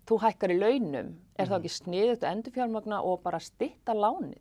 þú 0.09 0.19
hækkar 0.23 0.53
í 0.53 0.59
launum, 0.61 1.13
er 1.39 1.49
þá 1.49 1.59
ekki 1.59 1.73
sniðugt 1.73 2.25
að 2.25 2.37
endurfjármagna 2.37 3.03
og 3.03 3.23
bara 3.25 3.41
stytta 3.43 3.95
lánið? 3.97 4.39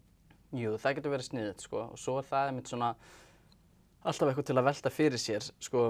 Jú, 0.52 0.76
það 0.82 0.98
getur 0.98 1.14
verið 1.16 1.30
sniðið, 1.30 1.60
sko, 1.64 1.84
og 1.94 2.00
svo 2.00 2.18
er 2.20 2.28
það 2.28 2.50
einmitt 2.50 2.72
svona 2.72 2.96
alltaf 4.02 4.28
eitthvað 4.28 4.48
til 4.50 4.58
að 4.58 4.68
velta 4.68 4.92
fyrir 4.92 5.22
sér, 5.22 5.48
sko, 5.64 5.84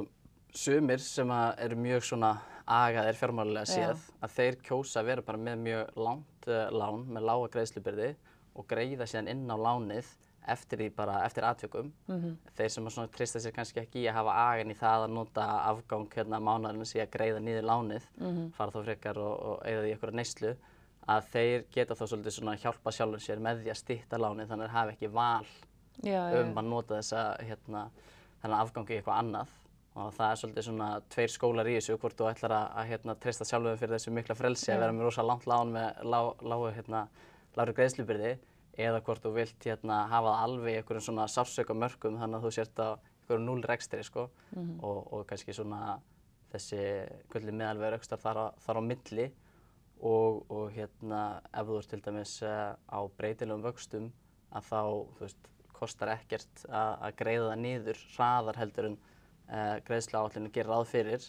sumir 0.54 1.02
sem 1.02 1.32
að 1.32 1.64
eru 1.66 1.80
mjög 1.80 2.06
svona 2.12 2.32
agaðir 2.72 3.20
fjármálulega 3.20 3.68
Já. 3.68 3.74
séð, 3.76 4.10
að 4.24 4.36
þeir 4.38 4.58
kjósa 4.68 5.02
að 5.02 5.12
vera 5.12 5.26
bara 5.28 5.40
með 5.46 5.64
mjög 5.68 6.02
langt 6.08 6.50
uh, 6.50 6.66
lán, 6.74 7.06
með 7.12 7.28
lága 7.30 7.54
greiðslubyrði 7.56 8.10
og 8.56 8.68
greiða 8.68 9.08
síðan 9.08 9.32
inn 9.32 9.48
á 9.52 9.58
lánið 9.60 10.12
eftir 10.52 10.82
bara, 10.98 11.20
eftir 11.28 11.46
atvikum. 11.46 11.92
Þeir 12.58 12.72
sem 12.74 12.88
að 12.90 12.94
svona 12.96 13.12
trista 13.14 13.40
sér 13.40 13.54
kannski 13.54 13.80
ekki 13.84 14.02
í 14.02 14.08
að 14.10 14.18
hafa 14.18 14.34
agan 14.50 14.74
í 14.74 14.78
það 14.80 15.04
að 15.06 15.14
nota 15.14 15.46
afgang 15.70 16.08
hérna 16.16 16.40
mánaðarins 16.42 16.96
í 16.98 17.02
að 17.04 17.12
greiða 17.14 17.44
niður 17.46 17.68
lánið, 17.70 18.08
fara 18.58 18.74
þá 18.74 18.80
frekar 18.88 19.20
og, 19.22 19.36
og 19.52 19.62
eigða 19.70 19.84
því 19.84 19.92
einhverja 19.94 20.18
neyslu, 20.18 20.56
að 21.14 21.30
þeir 21.36 21.66
geta 21.78 21.98
þá 22.00 22.04
svolítið 22.08 22.36
svona 22.40 22.58
hjálpa 22.58 22.96
sjálfur 22.98 23.22
sér 23.22 23.44
með 23.46 23.62
því 23.62 23.74
að 23.74 23.80
stytta 23.84 24.22
lánið 24.22 24.50
þannig 24.50 24.66
að 24.66 24.72
þeir 24.72 24.78
hafa 24.80 24.96
ekki 24.96 25.12
val 25.14 25.52
Já, 26.02 26.22
já, 26.34 26.42
um 26.42 26.58
að 26.58 26.70
nota 26.72 26.98
þessa 26.98 27.24
hérna, 27.46 27.86
afgangi 28.42 28.96
í 28.96 28.98
eitthvað 28.98 29.22
annað 29.22 29.56
og 30.00 30.14
það 30.16 30.28
er 30.28 30.40
svolítið 30.40 30.66
svona 30.68 30.90
tveir 31.12 31.34
skólar 31.34 31.68
í 31.68 31.76
þessu 31.78 31.98
hvort 32.00 32.16
þú 32.20 32.30
ætlar 32.30 32.56
að, 32.56 32.68
að 32.80 32.92
hérna, 32.92 33.18
treysta 33.20 33.48
sjálfum 33.48 33.80
fyrir 33.82 33.98
þessu 33.98 34.14
mikla 34.16 34.38
frelsi 34.40 34.72
að 34.72 34.86
vera 34.86 34.96
með 34.96 35.08
rosa 35.10 35.26
langt 35.28 35.48
lán 35.52 35.74
með 35.76 36.00
lá, 36.08 36.20
lágu 36.48 36.70
hérna, 36.78 37.02
lári 37.60 37.76
greiðslubyrði 37.76 38.32
eða 38.80 39.02
hvort 39.04 39.26
þú 39.26 39.34
vilt 39.36 39.68
hérna, 39.68 40.06
hafa 40.12 40.32
það 40.32 40.46
alveg 40.46 40.72
í 40.72 40.80
einhverjum 40.80 41.08
svona 41.10 41.28
sársöka 41.32 41.76
mörgum 41.76 42.22
þannig 42.22 42.40
að 42.40 42.48
þú 42.48 42.54
sért 42.56 42.80
á 42.80 42.90
einhverjum 42.96 43.48
núl 43.50 43.68
rekstri 43.68 44.06
sko 44.08 44.30
og, 44.56 45.00
og 45.12 45.26
kannski 45.28 45.56
svona 45.56 46.00
þessi 46.52 46.82
kvöldi 47.32 47.54
meðalveg 47.56 47.96
rekstar 47.96 48.20
þar, 48.22 48.42
þar 48.64 48.80
á 48.80 48.84
milli. 48.84 49.30
Og, 50.02 50.42
og 50.50 50.72
hérna 50.74 51.22
ef 51.54 51.68
þú 51.68 51.76
ert 51.78 51.92
til 51.92 52.02
dæmis 52.02 52.32
uh, 52.42 52.74
á 52.90 53.00
breytilegum 53.20 53.62
vöxtum 53.68 54.08
að 54.50 54.70
þá 54.72 54.80
þú 54.82 55.22
veist, 55.22 55.50
kostar 55.78 56.12
ekkert 56.16 56.64
að, 56.66 56.96
að 57.06 57.18
greiða 57.20 57.52
það 57.52 57.62
niður 57.62 58.00
hraðar 58.16 58.60
heldur 58.62 58.88
en 58.90 58.98
uh, 59.52 59.76
greiðslu 59.88 60.22
áallinu 60.22 60.52
gerir 60.56 60.72
ráð 60.72 60.88
fyrir 60.92 61.28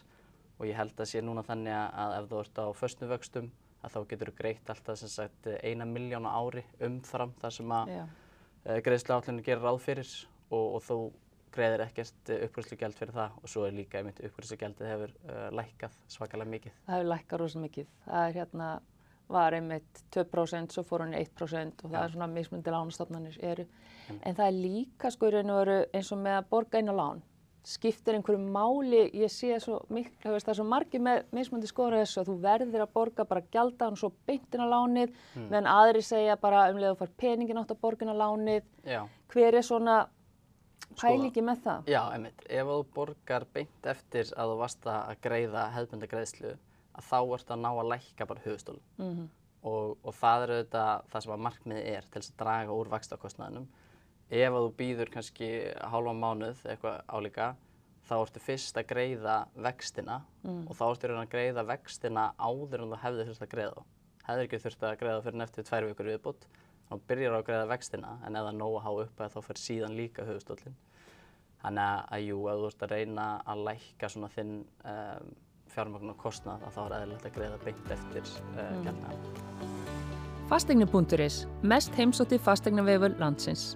og 0.59 0.67
ég 0.69 0.79
held 0.79 0.95
að 1.01 1.11
sé 1.11 1.23
núna 1.25 1.45
þannig 1.47 1.75
að, 1.75 1.89
að 2.05 2.17
ef 2.19 2.31
þú 2.31 2.43
ert 2.45 2.63
á 2.63 2.67
föstum 2.79 3.13
vöxtum 3.13 3.51
að 3.83 3.97
þá 3.97 4.01
getur 4.13 4.31
þú 4.31 4.37
greitt 4.39 4.71
alltaf 4.71 5.01
sem 5.01 5.11
sagt 5.11 5.49
eina 5.63 5.89
miljón 5.89 6.29
á 6.29 6.39
ári 6.39 6.63
umfram 6.87 7.35
það 7.43 7.57
sem 7.59 7.75
að 7.79 7.97
uh, 7.99 8.79
greiðslu 8.87 9.17
áallinu 9.17 9.45
gerir 9.47 9.67
ráð 9.67 9.83
fyrir 9.83 10.15
og, 10.53 10.67
og 10.79 10.87
þú 10.87 10.99
greiðir 11.53 11.85
ekkert 11.85 12.33
uppgræðslugjald 12.39 12.97
fyrir 12.97 13.15
það 13.17 13.37
og 13.43 13.51
svo 13.51 13.67
er 13.67 13.77
líka 13.77 14.01
einmitt 14.01 14.23
uppgræðslugjaldið 14.25 14.89
hefur 14.89 15.13
uh, 15.27 15.49
lækkað 15.59 15.99
svakalega 16.15 16.53
mikið. 16.55 16.79
Það 16.87 16.97
hefur 16.97 17.11
lækkað 17.13 17.43
rosa 17.43 17.63
mikið. 17.63 17.91
Það 18.07 18.29
er 18.29 18.39
hérna, 18.39 18.69
var 19.33 19.57
einmitt 19.57 20.03
2%, 20.17 20.77
svo 20.77 20.85
fór 20.87 21.05
hann 21.05 21.17
í 21.17 21.21
1% 21.21 21.85
og 21.85 21.91
það 21.91 21.99
Já. 21.99 22.05
er 22.05 22.15
svona 22.15 22.31
mismundi 22.33 22.75
lánastofnanir 22.75 23.39
eru. 23.53 23.67
En 24.13 24.39
það 24.39 24.47
er 24.47 24.57
líka 24.57 25.13
sko 25.13 25.29
í 25.29 25.35
raun 25.37 25.53
og 25.53 25.61
veru 25.63 25.77
eins 25.93 26.13
og 26.15 26.23
með 26.25 26.39
að 26.41 26.49
borga 26.53 26.83
á 26.83 26.95
lán. 27.03 27.23
Skiptir 27.63 28.17
einhverju 28.17 28.41
máli, 28.43 29.05
ég 29.15 29.31
sé 29.31 29.55
svo 29.63 29.77
miklu, 29.93 30.17
þú 30.25 30.33
það 30.35 30.49
er 30.51 30.57
svo 30.59 30.65
margir 30.67 31.03
með 31.05 31.21
mismundi 31.37 31.69
skoður 31.71 32.01
þessu 32.01 32.23
að 32.23 32.31
þú 32.31 32.35
verðir 32.43 32.83
að 32.83 32.95
borga 32.97 33.27
bara 33.31 33.45
gjaldan 33.55 33.95
og 33.95 34.01
svo 34.01 34.11
beintin 34.27 34.65
á 34.65 34.73
lánið, 34.73 35.13
meðan 35.37 35.69
aðri 35.71 36.03
segja 36.03 36.35
bara 36.43 36.65
um 36.73 36.81
leið 36.81 36.91
að 36.91 36.99
fara 37.05 37.15
peningin 37.23 37.61
átt 37.61 37.71
að 37.71 37.83
borga 37.85 38.03
inn 38.03 38.11
á 38.11 38.23
lánið. 38.23 38.67
Já. 38.83 39.01
Hver 39.31 39.59
er 39.61 39.67
svona 39.69 40.01
pælingi 40.99 41.45
með 41.47 41.63
það? 41.69 41.93
Já, 41.95 42.01
einmitt. 42.17 42.43
Ef 42.51 42.73
þú 42.73 42.81
borgar 42.97 43.47
beint 43.55 43.91
eftir 43.95 44.35
að 44.35 44.55
þú 44.55 44.59
varst 44.65 44.91
að 44.91 45.15
greiða 45.23 45.69
hefðbunda 45.77 46.11
greiðslu, 46.11 46.57
að 46.99 47.07
þá 47.13 47.19
ertu 47.39 47.55
að 47.55 47.63
ná 47.63 47.71
að 47.71 47.89
lækka 47.95 48.29
bara 48.33 48.45
höfustólum. 48.49 48.85
Mm 48.99 49.31
Og, 49.63 49.93
og 50.03 50.15
það 50.19 50.45
er 50.45 50.53
auðvitað 50.57 51.05
það 51.13 51.25
sem 51.25 51.33
að 51.33 51.43
markmiðið 51.47 51.85
er 51.93 52.07
til 52.09 52.21
þess 52.21 52.33
að 52.33 52.39
draga 52.41 52.77
úr 52.81 52.89
vaxtakostnaðinum. 52.91 53.67
Ef 54.31 54.55
að 54.55 54.67
þú 54.67 54.73
býður 54.79 55.13
kannski 55.13 55.49
hálfa 55.93 56.15
mánuð 56.17 56.63
eitthvað 56.65 57.01
álíka, 57.09 57.49
þá 58.09 58.15
ertu 58.19 58.43
fyrst 58.43 58.79
að 58.79 58.89
greiða 58.93 59.37
vextina 59.67 60.21
og 60.45 60.73
þá 60.77 60.85
ertu 60.89 61.11
raun 61.11 61.23
að 61.23 61.33
greiða 61.35 61.67
vextina 61.69 62.29
áður 62.39 62.85
en 62.85 62.95
þú 62.95 63.01
hefði 63.05 63.27
þurft 63.29 63.47
að 63.47 63.53
greiða. 63.55 63.85
Hefði 64.23 64.47
ekki 64.47 64.63
þurft 64.65 64.87
að 64.87 64.97
greiða 65.03 65.23
fyrir 65.27 65.45
eftir 65.47 65.67
tvær 65.69 65.87
vikur 65.91 66.11
viðbútt, 66.11 66.49
þá 66.89 66.95
byrjar 67.11 67.37
að 67.37 67.47
greiða 67.51 67.69
vextina 67.73 68.17
en 68.27 68.39
ef 68.39 68.49
það 68.49 68.59
nóg 68.59 68.79
að 68.79 68.85
há 68.87 68.91
upp 69.05 69.23
þá 69.37 69.39
fer 69.47 69.63
síðan 69.63 69.97
líka 69.99 70.27
höfustólinn. 70.29 70.77
Þannig 71.63 71.87
að, 71.87 72.05
að 72.17 72.27
jú, 72.27 72.39
ef 72.51 72.59
þú 72.59 72.69
ert 72.69 72.85
að 72.85 72.93
reyna 72.97 73.27
að 73.53 73.65
lækka 73.69 74.09
svona 74.11 74.31
þinn 74.35 74.55
um, 74.93 75.33
fjármögn 75.73 76.13
og 76.13 76.19
kostnað, 76.21 76.65
að 76.67 76.75
þá 76.75 76.81
er 76.83 76.95
eðlilegt 76.99 77.29
að 77.29 77.37
greiða 77.37 77.61
beint 77.63 77.93
eftir 77.97 78.31
uh, 78.43 78.63
mm. 78.65 78.83
gjaldnaðan. 78.87 79.79
Fasteigni.is, 80.51 81.37
mest 81.63 81.95
heimsótti 81.97 82.41
fasteignavefur 82.43 83.15
landsins. 83.23 83.71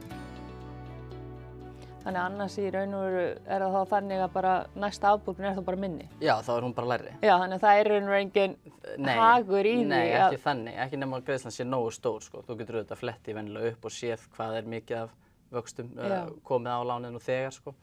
Þannig 2.07 2.21
að 2.23 2.27
annars 2.31 2.57
í 2.63 2.65
raun 2.71 2.93
og 2.95 3.01
veru 3.03 3.23
er 3.51 3.63
það 3.65 3.73
þá 3.75 3.89
þannig 3.91 4.21
að 4.23 4.29
bara 4.37 4.51
næsta 4.79 5.09
afborgun 5.11 5.47
er 5.49 5.57
þá 5.57 5.63
bara 5.67 5.81
minni. 5.83 6.05
Já, 6.23 6.35
þá 6.47 6.51
er 6.55 6.63
hún 6.69 6.75
bara 6.77 6.91
læri. 6.93 7.15
Já, 7.27 7.33
þannig 7.41 7.57
að 7.57 7.65
það 7.65 7.79
er 7.81 7.89
raun 7.91 8.05
og 8.07 8.13
veru 8.13 8.21
engin 8.23 8.55
Nei, 9.03 9.17
hagur 9.19 9.67
í 9.67 9.73
nei, 9.83 9.97
því 9.97 10.13
ekki 10.21 10.37
að... 10.39 10.45
þannig, 10.45 10.77
ekki 10.85 11.01
nema 11.03 11.19
að 11.19 11.25
greiðslan 11.27 11.55
sé 11.57 11.67
nógu 11.67 11.91
stór 11.97 12.23
sko. 12.23 12.43
Þú 12.47 12.57
getur 12.61 12.79
auðvitað 12.79 13.01
fletti 13.01 13.35
vennilega 13.35 13.73
upp 13.75 13.89
og 13.91 13.95
séð 13.97 14.29
hvað 14.37 14.59
er 14.61 14.69
mikið 14.77 15.01
af 15.01 15.17
vöxtum 15.57 15.91
uh, 15.99 16.15
komið 16.47 16.79
á 16.79 16.81
láninu 16.93 17.23
þegar 17.27 17.57
sko. 17.59 17.75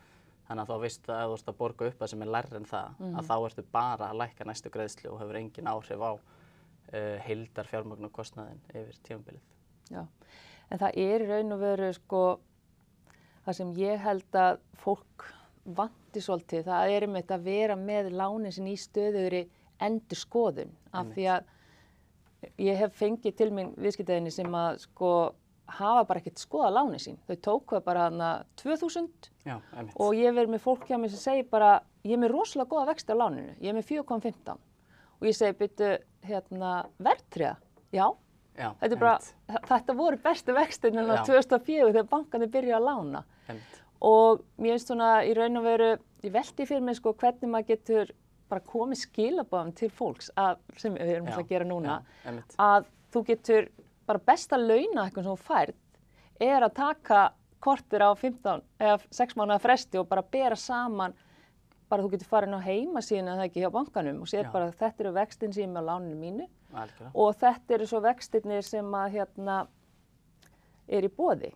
Þannig 0.48 0.64
að 0.64 0.72
þá 0.72 0.80
veist 0.86 1.10
að 1.12 1.20
ef 1.20 1.28
þú 1.28 1.36
ert 1.42 1.52
að 1.52 1.60
borga 1.60 1.90
upp 1.92 2.00
það 2.00 2.14
sem 2.14 2.24
er 2.26 2.32
lærri 2.38 2.56
en 2.62 2.66
það, 2.72 2.96
Mhm. 3.04 3.20
að 3.20 3.28
þá 3.28 3.36
ertu 3.50 3.66
bara 3.76 4.08
að 4.14 4.18
lækka 4.24 4.48
næstu 4.48 4.72
greiðslu 4.72 5.12
og 5.12 5.20
hefur 5.20 5.40
engin 5.40 5.68
áhrif 5.72 6.00
á 6.04 6.12
uh, 6.16 7.18
heildar. 7.28 7.68
Já, 9.92 10.04
en 10.72 10.80
það 10.80 10.98
er 11.04 11.24
í 11.24 11.28
raun 11.28 11.52
og 11.56 11.60
veru 11.60 11.92
sko 11.94 12.24
það 13.46 13.58
sem 13.60 13.74
ég 13.80 14.04
held 14.04 14.38
að 14.40 14.60
fólk 14.84 15.28
vanti 15.64 16.22
svolítið, 16.24 16.66
það 16.68 16.94
er 16.96 17.06
einmitt 17.08 17.32
að 17.32 17.46
vera 17.48 17.76
með 17.80 18.10
lánin 18.16 18.52
sin 18.54 18.68
í 18.68 18.76
stöðugri 18.80 19.46
endur 19.84 20.20
skoðun 20.20 20.74
af 20.94 21.14
því 21.16 21.30
að 21.34 21.48
ég 22.60 22.82
hef 22.82 22.98
fengið 23.00 23.38
til 23.40 23.50
minn 23.56 23.72
viðskiptaðinni 23.80 24.34
sem 24.36 24.56
að 24.60 24.82
sko 24.84 25.12
hafa 25.74 26.04
bara 26.10 26.20
ekkert 26.20 26.42
skoðað 26.44 26.76
lánin 26.76 27.00
sín. 27.02 27.20
Þau 27.28 27.38
tóku 27.48 27.78
það 27.78 27.86
bara 27.86 28.08
hana 28.10 28.32
2000 28.60 29.30
Já, 29.48 29.56
og 29.96 30.12
ég 30.20 30.36
verð 30.36 30.52
með 30.52 30.66
fólk 30.66 30.84
hjá 30.90 30.98
mér 31.00 31.14
sem 31.14 31.24
segir 31.24 31.48
bara 31.52 31.78
ég 32.04 32.18
er 32.18 32.22
með 32.22 32.36
rosalega 32.36 32.72
góða 32.74 32.90
vexti 32.92 33.16
á 33.16 33.22
láninu, 33.22 33.56
ég 33.64 33.72
er 33.72 33.78
með 33.78 33.88
4,15 33.94 34.60
og 35.24 35.30
ég 35.30 35.38
segi 35.38 35.56
byttu 35.62 35.94
hérna 36.28 36.74
verðtriða, 37.00 37.56
já 37.96 38.06
Já, 38.54 38.68
Þetta, 38.78 38.94
er 38.94 39.00
bara, 39.02 39.60
þetta 39.66 39.94
voru 39.98 40.18
bestu 40.22 40.54
vextin 40.54 41.00
en 41.02 41.10
á 41.10 41.16
Já. 41.18 41.24
2004 41.26 41.88
þegar 41.90 42.10
bankarnir 42.12 42.52
byrjuði 42.54 42.76
að 42.78 42.84
lána. 42.86 43.22
Og 44.04 44.44
mér 44.58 44.76
finnst 44.76 44.92
svona 44.92 45.12
í 45.24 45.34
raun 45.38 45.58
og 45.62 45.64
veru, 45.68 45.92
ég 46.24 46.34
veldi 46.34 46.68
fyrir 46.68 46.84
mig 46.84 47.00
sko 47.00 47.14
hvernig 47.14 47.50
maður 47.52 47.70
getur 47.74 48.12
bara 48.52 48.62
komið 48.68 49.00
skilabáðum 49.06 49.72
til 49.76 49.90
fólks 49.90 50.32
að, 50.38 50.60
sem 50.78 50.94
við 50.94 51.16
erum 51.16 51.30
Já, 51.32 51.38
að 51.38 51.50
gera 51.50 51.66
núna 51.66 52.02
Já, 52.26 52.34
að 52.60 52.90
þú 53.14 53.24
getur 53.30 53.70
bara 54.06 54.20
besta 54.20 54.60
launa 54.60 55.06
eitthvað 55.06 55.24
sem 55.24 55.32
þú 55.32 55.38
færð 55.48 56.44
er 56.44 56.66
að 56.66 56.76
taka 56.76 57.22
kortir 57.64 58.04
á 58.04 58.12
15 58.12 58.64
eða 58.84 58.98
6 59.16 59.38
mánuða 59.40 59.62
fresti 59.64 60.02
og 60.02 60.10
bara 60.10 60.26
bera 60.36 60.58
saman 60.60 61.16
bara 61.90 62.04
þú 62.04 62.12
getur 62.16 62.28
farin 62.28 62.58
á 62.58 62.66
heimasíðinu 62.66 63.36
eða 63.36 63.48
ekki 63.48 63.64
hjá 63.64 63.72
bankanum 63.72 64.22
og 64.26 64.30
sér 64.30 64.48
Já. 64.48 64.52
bara 64.52 64.72
þetta 64.74 65.06
eru 65.06 65.14
vextin 65.16 65.54
sem 65.56 65.64
ég 65.64 65.72
með 65.72 65.86
á 65.86 65.90
láninu 65.94 66.18
mínu 66.20 66.48
Algjörlega. 66.74 67.12
og 67.14 67.36
þetta 67.40 67.76
eru 67.78 67.88
svo 67.88 68.02
vextirnir 68.04 68.66
sem 68.66 68.96
að 68.98 69.18
hérna 69.18 69.58
er 70.88 71.06
í 71.08 71.12
bóði. 71.14 71.54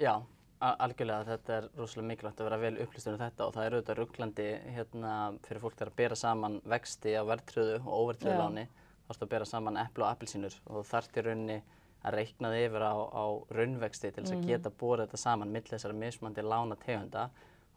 Já, 0.00 0.22
algjörlega 0.60 1.24
þetta 1.28 1.56
er 1.56 1.66
rosalega 1.78 2.08
mikilvægt 2.10 2.40
að 2.40 2.48
vera 2.50 2.60
vel 2.60 2.74
upplýstur 2.84 3.16
um 3.16 3.20
þetta 3.22 3.46
og 3.46 3.54
það 3.56 3.66
er 3.66 3.76
auðvitað 3.76 3.98
rugglandi 4.00 4.48
hérna 4.76 5.12
fyrir 5.46 5.62
fólk 5.62 5.76
þegar 5.78 5.92
að 5.92 6.00
bera 6.02 6.18
saman 6.20 6.56
vexti 6.68 7.14
á 7.16 7.22
verðtröðu 7.24 7.76
og 7.80 7.92
óverðtröðu 7.96 8.38
láni 8.40 8.66
þá 9.06 9.12
ertu 9.14 9.26
að 9.26 9.32
bera 9.34 9.48
saman 9.48 9.80
eplu 9.80 10.04
og 10.04 10.10
appelsínur 10.10 10.56
og 10.66 10.74
þú 10.76 10.82
þarft 10.90 11.16
í 11.16 11.24
rauninni 11.26 11.60
að 12.00 12.16
reikna 12.16 12.50
þig 12.52 12.66
yfir 12.68 12.84
á, 12.84 12.94
á 12.96 13.24
raunvexti 13.56 14.10
til 14.10 14.24
þess 14.24 14.36
að 14.36 14.44
geta 14.48 14.72
borið 14.82 15.06
þetta 15.06 15.22
saman 15.24 15.54
mill 15.54 15.66
þessara 15.68 15.96
mismandi 15.96 16.44
lána 16.44 16.76
tegunda 16.80 17.26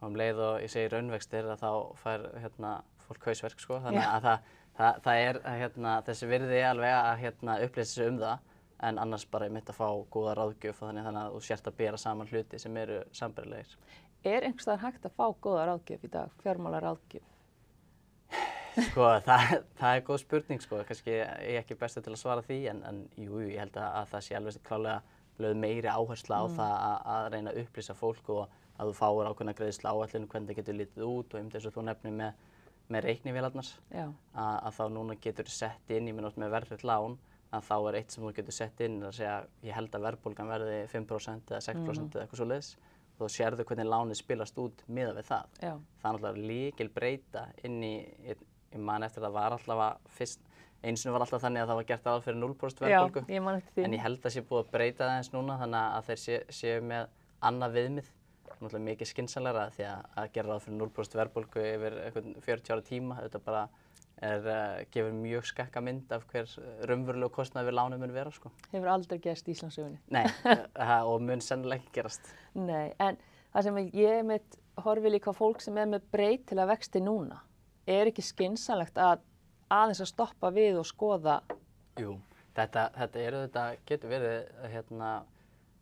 og 0.03 0.09
um 0.09 0.17
leið 0.19 0.41
og 0.43 0.55
ég 0.63 0.71
segi 0.71 0.91
raunvextir 0.91 1.47
að 1.47 1.63
þá 1.63 1.71
fær 2.03 2.25
hérna, 2.43 2.71
fólk 3.07 3.27
hausverk 3.29 3.63
sko. 3.63 3.79
Þannig 3.83 4.07
að 4.07 4.25
það, 4.27 4.49
það, 4.79 4.97
það 5.05 5.21
er 5.27 5.39
hérna, 5.59 5.93
þessi 6.07 6.29
virði 6.31 6.63
alveg 6.67 6.95
að 6.97 7.21
hérna, 7.23 7.57
upplýsa 7.67 7.97
sig 7.97 8.11
um 8.11 8.19
það 8.23 8.49
en 8.87 9.01
annars 9.01 9.25
bara 9.31 9.49
einmitt 9.49 9.69
að 9.71 9.79
fá 9.79 9.87
góða 10.13 10.37
ráðgjöf 10.39 10.81
og 10.81 10.89
þannig, 10.89 11.05
þannig 11.07 11.21
að 11.23 11.35
þú 11.35 11.43
sért 11.47 11.69
að 11.69 11.77
bera 11.81 11.99
saman 12.01 12.31
hluti 12.31 12.59
sem 12.61 12.79
eru 12.83 13.03
sambarilegir. 13.15 13.77
Er 14.23 14.47
einhvers 14.47 14.67
staðar 14.67 14.85
hægt 14.87 15.07
að 15.07 15.15
fá 15.19 15.25
góða 15.43 15.69
ráðgjöf 15.69 16.03
í 16.03 16.11
dag, 16.13 16.35
fjármála 16.43 16.81
ráðgjöf? 16.83 17.29
Sko, 18.73 19.07
það, 19.27 19.51
það 19.77 19.95
er 19.95 20.05
góð 20.07 20.21
spurning 20.23 20.63
sko, 20.63 20.79
kannski 20.87 21.13
ég 21.13 21.27
er 21.27 21.59
ekki 21.59 21.77
bestur 21.77 22.05
til 22.05 22.15
að 22.15 22.21
svara 22.23 22.45
því 22.45 22.59
en, 22.71 22.79
en 22.89 23.01
jú, 23.21 23.41
ég 23.45 23.59
held 23.61 23.75
að, 23.77 23.89
að 23.99 24.07
það 24.13 24.25
sé 24.25 24.37
alveg 24.39 24.63
klálega 24.65 25.19
lögð 25.43 25.59
meiri 25.61 25.89
áhersla 25.89 26.39
á 26.41 26.45
það 26.55 26.73
að, 26.77 26.97
að 27.13 27.27
reyna 27.33 27.53
að 27.53 27.59
upplýsa 27.63 27.95
fólk 27.97 28.31
og 28.33 28.55
að 28.77 28.89
þú 28.89 28.95
fáir 28.97 29.29
ákveðna 29.29 29.55
greiðslu 29.57 29.91
áallinu 29.91 30.29
hvernig 30.31 30.49
það 30.49 30.59
getur 30.59 30.77
litið 30.79 31.05
út 31.05 31.35
og 31.35 31.41
um 31.41 31.51
þess 31.53 31.69
að 31.69 31.77
þú 31.77 31.85
nefnir 31.89 32.15
með, 32.17 32.41
með 32.93 33.05
reiknivélarnar 33.07 33.69
Já, 33.93 34.05
að, 34.05 34.55
að 34.55 34.77
þá 34.79 34.83
núna 34.95 35.17
getur 35.21 35.53
sett 35.53 35.93
inn, 35.93 36.09
ég 36.09 36.17
minn 36.17 36.29
átt 36.29 36.41
með 36.41 36.55
verðrið 36.57 36.85
lán, 36.89 37.17
að 37.53 37.67
þá 37.67 37.75
er 37.89 37.97
eitt 37.99 38.13
sem 38.15 38.23
þú 38.25 38.31
getur 38.39 38.55
sett 38.57 38.81
inn 38.85 38.97
að 39.05 39.15
segja 39.19 39.35
ég 39.67 39.75
held 39.77 39.93
að 39.97 40.05
verðbólgan 40.07 40.49
verði 40.51 40.79
5% 40.91 41.53
eða 41.53 41.61
6% 41.67 42.15
eða 42.17 42.23
eitthvað 42.25 42.41
svo 42.41 42.47
leiðis 42.49 42.71
og 43.13 43.19
þá 43.27 43.35
sérðu 43.35 43.65
hvernig 43.69 43.89
lánið 43.91 44.17
spilast 44.19 44.57
út 44.63 44.81
miða 44.89 45.13
við 45.19 45.27
það. 45.29 45.51
já, 45.61 45.73
Það 46.01 46.07
er 46.09 46.15
náttúrulega 46.17 46.47
líkil 46.49 46.89
breyta 46.95 47.43
inn 47.67 47.77
í, 47.85 47.93
ég, 48.25 48.41
ég 48.73 48.81
man 48.81 49.05
eftir 49.05 49.21
að 49.21 49.27
það 49.29 49.35
var 49.37 49.55
alltaf 49.57 49.83
að 49.85 50.09
fyrst, 50.17 50.41
eins 50.83 51.05
og 51.05 51.13
var 51.15 51.23
alltaf 51.27 51.43
þannig 51.45 51.61
að 51.63 51.69
það 51.69 51.79
var 51.79 51.87
gert 51.91 52.09
aðal 52.09 52.23
fyrir 52.25 52.39
0% 52.41 52.81
já, 52.89 52.97
verðbólgu. 52.97 53.23
ég 53.35 53.45
man 53.45 53.59
eftir 53.61 53.77
því. 53.77 53.85
en 53.85 53.93
ég 53.99 54.03
held 54.07 54.25
að 54.25 54.33
sé 54.35 54.43
búið 54.49 54.63
að 54.65 54.73
breyta 54.73 55.05
það 55.05 55.19
eins 55.21 55.31
núna 55.35 55.59
þannig 55.61 55.93
að 55.99 56.09
þeir 56.09 56.21
sé, 56.25 56.39
séu 56.57 56.81
með 56.89 57.13
annað 57.51 57.77
viðmið, 57.77 58.09
náttúrulega 58.53 58.85
mikið 58.89 59.11
skynsanlegra 59.13 59.67
því 59.77 59.85
að, 59.93 60.03
að 60.23 60.33
gera 60.35 60.49
ráð 60.49 60.65
fyrir 60.65 60.77
0% 60.81 61.17
verðbólgu 61.21 61.63
yfir 61.69 61.95
einhvern 62.07 62.35
40 62.49 62.73
ára 62.73 62.85
tíma, 62.89 63.21
þetta 63.21 63.43
bara 63.45 63.63
er, 64.21 64.45
uh, 64.45 64.79
gefur 64.93 65.13
mjög 65.17 65.47
skakka 65.49 65.81
mynd 65.83 66.11
af 66.15 66.25
hver 66.31 66.49
raunverulegu 66.89 67.33
kostnað 67.33 67.69
við 67.69 67.77
lánum 67.79 68.03
mun 68.03 68.15
vera 68.15 68.33
sko. 68.33 68.51
Hefur 68.71 68.91
aldrei 68.93 69.19
gerst 69.23 69.47
í 69.49 69.55
Íslandsögunni. 69.55 69.99
Nei, 70.13 70.25
og 71.09 71.21
mun 71.21 71.41
sennilega 71.43 71.81
ekki 71.81 71.99
gerast. 71.99 72.33
Nei, 72.53 72.93
en 72.99 73.19
það 73.53 73.69
sem 73.69 73.81
ég 73.97 74.23
mitt 74.27 74.59
horfi 74.83 75.11
líka 75.13 75.33
á 75.33 75.37
fólk 75.37 75.61
sem 75.61 75.77
er 75.77 75.89
með 75.89 76.07
breytilega 76.13 76.71
vexti 76.73 77.01
núna, 77.03 77.41
er 77.85 78.09
ekki 78.09 78.25
skynsanlegt 78.25 78.97
að 79.01 79.21
aðeins 79.73 80.01
að 80.03 80.11
stoppa 80.11 80.51
við 80.53 80.79
og 80.81 80.87
skoða 80.87 81.41
Jú, 81.99 82.15
þetta, 82.57 82.87
þetta 82.97 83.21
er 83.21 83.37
þetta 83.37 83.65
getur 83.89 84.13
verið 84.13 84.67
hérna 84.73 85.11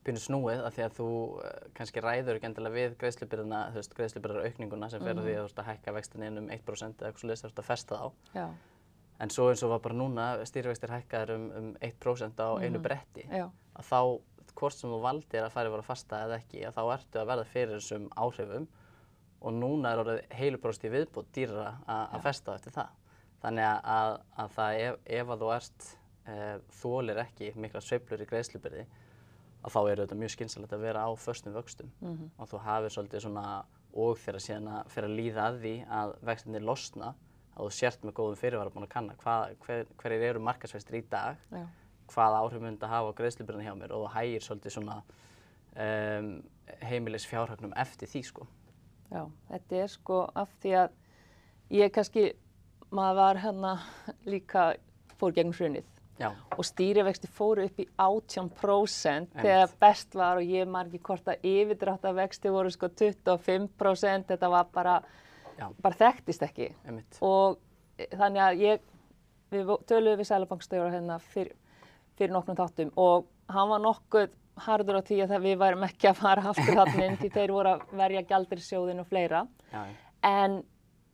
pínu 0.05 0.21
snúið 0.23 0.63
af 0.65 0.73
því 0.75 0.83
að 0.85 0.95
þú 0.97 1.07
uh, 1.37 1.51
kannski 1.77 2.01
ræður 2.01 2.37
ekki 2.39 2.47
endilega 2.49 2.75
við 2.75 2.97
greiðslubyrðina, 3.01 3.61
þú 3.71 3.79
veist, 3.81 3.95
greiðslubyrðar 3.99 4.47
aukninguna 4.49 4.89
sem 4.89 5.01
fer 5.03 5.13
mm 5.13 5.19
-hmm. 5.19 5.25
því 5.27 5.33
að 5.35 5.39
þú 5.39 5.47
veist 5.47 5.59
að 5.59 5.69
hækka 5.69 5.93
vextin 5.93 6.23
inn 6.23 6.37
um 6.37 6.49
1% 6.49 7.01
eða 7.01 7.07
eitthvað 7.07 7.21
svolítið, 7.21 7.41
þú 7.41 7.47
veist 7.47 7.59
að 7.59 7.69
festa 7.71 7.95
þá. 7.95 8.11
Já. 8.35 8.47
En 9.21 9.29
svo 9.29 9.49
eins 9.49 9.63
og 9.63 9.69
var 9.69 9.79
bara 9.79 9.95
núna 9.95 10.45
stýrivextir 10.45 10.89
hækkaður 10.89 11.35
um, 11.35 11.51
um 11.57 11.75
1% 11.81 12.39
á 12.41 12.49
einu 12.57 12.77
Mhm. 12.79 12.81
bretti, 12.83 13.27
Já. 13.29 13.49
að 13.75 13.85
þá 13.85 14.21
hvort 14.55 14.73
sem 14.73 14.89
þú 14.89 15.01
valdir 15.01 15.43
að 15.43 15.51
fara 15.51 15.69
yfir 15.69 15.79
að 15.79 15.85
fasta 15.85 16.23
eða 16.25 16.37
ekki, 16.39 16.65
að 16.65 16.73
þá 16.73 16.93
ertu 16.93 17.19
að 17.19 17.27
verða 17.27 17.45
fyrir 17.45 17.75
þessum 17.75 18.09
áhrifum 18.17 18.67
og 19.41 19.53
núna 19.53 19.91
er 19.93 20.01
orðið 20.03 20.21
heilubróst 20.37 20.83
í 20.83 20.89
viðbútt 20.89 21.31
dýrara 21.33 21.77
að 21.87 22.15
að 22.15 22.21
festa 22.21 22.55
eftir 22.55 22.71
það. 22.73 22.89
Þannig 23.41 23.63
að, 23.63 23.79
að, 23.83 24.19
að 24.37 24.49
það 24.57 24.79
ef, 24.81 24.95
ef 25.05 25.27
að 25.27 25.39
þú 25.39 25.53
ert 25.55 25.97
e, 26.27 26.59
þólir 26.81 27.17
ekki 27.23 27.53
mikla 27.55 27.81
sveiflur 27.81 28.21
í 28.21 28.25
greiðslubyrði 28.29 28.85
að 29.63 29.73
þá 29.75 29.79
er 29.91 30.01
þetta 30.03 30.15
mjög 30.21 30.31
skynsalegt 30.35 30.73
að 30.73 30.81
vera 30.87 31.03
á 31.05 31.09
föstum 31.17 31.53
vöxtum 31.53 31.89
Mhm. 32.01 32.29
og 32.39 32.47
þú 32.49 32.59
hafir 32.65 32.89
svolítið 32.95 33.21
svona 33.25 33.63
og 33.93 34.17
þegar 34.17 34.39
síðan 34.39 34.67
að 34.71 34.87
fyrir 34.89 35.09
að 35.09 35.17
líða 35.19 35.43
að 35.49 35.59
því 35.61 35.73
að 35.91 36.15
vextinni 36.23 36.59
losna 36.63 37.13
að 37.57 37.65
þú 37.65 37.71
sért 37.71 38.01
með 38.07 38.13
góðum 38.13 38.37
fyrirvara 38.39 38.69
búin 38.71 38.85
að 38.87 38.93
kanna 38.95 39.15
hvað, 39.19 39.55
hver, 39.65 39.85
hverjir 39.97 40.23
eru 40.29 40.39
markasvextir 40.39 40.95
í 40.95 41.03
dag 41.09 41.35
Já. 41.51 41.65
hvaða 42.07 42.39
áhrif 42.41 42.61
myndi 42.61 42.85
að 42.87 42.89
hafa 42.95 43.11
á 43.11 43.17
greiðslubyrðina 43.19 43.65
hjá 43.67 43.75
mér 43.81 43.91
og 43.91 44.05
þú 44.07 44.13
hægir 44.15 44.45
svolítið 44.47 44.71
svona 44.77 45.01
um, 45.75 46.31
heimilis 46.87 47.25
fjárhagnum 47.27 47.73
eftir 47.79 48.07
því 48.11 48.21
sko. 48.27 48.47
Já, 49.11 49.25
þetta 49.51 49.81
er 49.83 49.91
sko 49.91 50.21
af 50.39 50.49
því 50.63 50.73
að 50.85 50.89
ég 51.75 51.91
kannski, 51.95 52.25
maður 52.91 53.15
var 53.19 53.39
hérna 53.43 53.73
líka, 54.25 54.65
fór 55.19 55.35
gegn 55.35 55.51
hrunið 55.55 55.90
Já, 56.21 56.29
og 56.57 56.67
stýrivexti 56.67 57.29
fóru 57.31 57.65
upp 57.65 57.81
í 57.81 57.87
18% 57.97 59.39
þegar 59.41 59.73
best 59.81 60.17
var 60.17 60.41
og 60.41 60.53
ég 60.53 60.69
margir 60.69 61.01
hvort 61.05 61.27
að 61.31 61.47
yfirdráttavexti 61.51 62.51
voru 62.53 62.71
sko 62.73 62.91
25%, 62.93 64.29
þetta 64.29 64.51
var 64.53 64.69
bara, 64.73 64.99
bara 65.81 65.99
þekktist 66.03 66.45
ekki. 66.45 66.69
Einmitt. 66.85 67.17
og 67.25 67.57
e, 67.97 68.07
þannig 68.13 68.43
að 68.45 68.65
ég, 68.65 68.85
við 69.51 69.73
töluðum 69.89 70.21
við 70.21 70.29
Sælabankstjóra 70.29 70.93
hérna 70.93 71.17
fyrir, 71.31 71.55
fyrir 72.19 72.35
nokkrum 72.35 72.59
þáttum 72.59 72.93
og 73.01 73.27
hann 73.51 73.71
var 73.73 73.83
nokkuð 73.83 74.37
harður 74.61 74.99
á 74.99 75.07
því 75.07 75.21
að 75.25 75.37
við 75.45 75.61
værum 75.61 75.87
ekki 75.87 76.11
að 76.11 76.19
fara 76.21 76.49
aftur 76.51 76.75
þarna 76.75 77.07
inn 77.07 77.17
því 77.21 77.31
þeir 77.37 77.55
voru 77.55 77.75
að 77.75 77.95
verja 78.03 78.27
gjaldirisjóðin 78.29 79.01
og 79.03 79.09
fleira. 79.09 79.45
Já. 79.71 79.85
en 80.27 80.61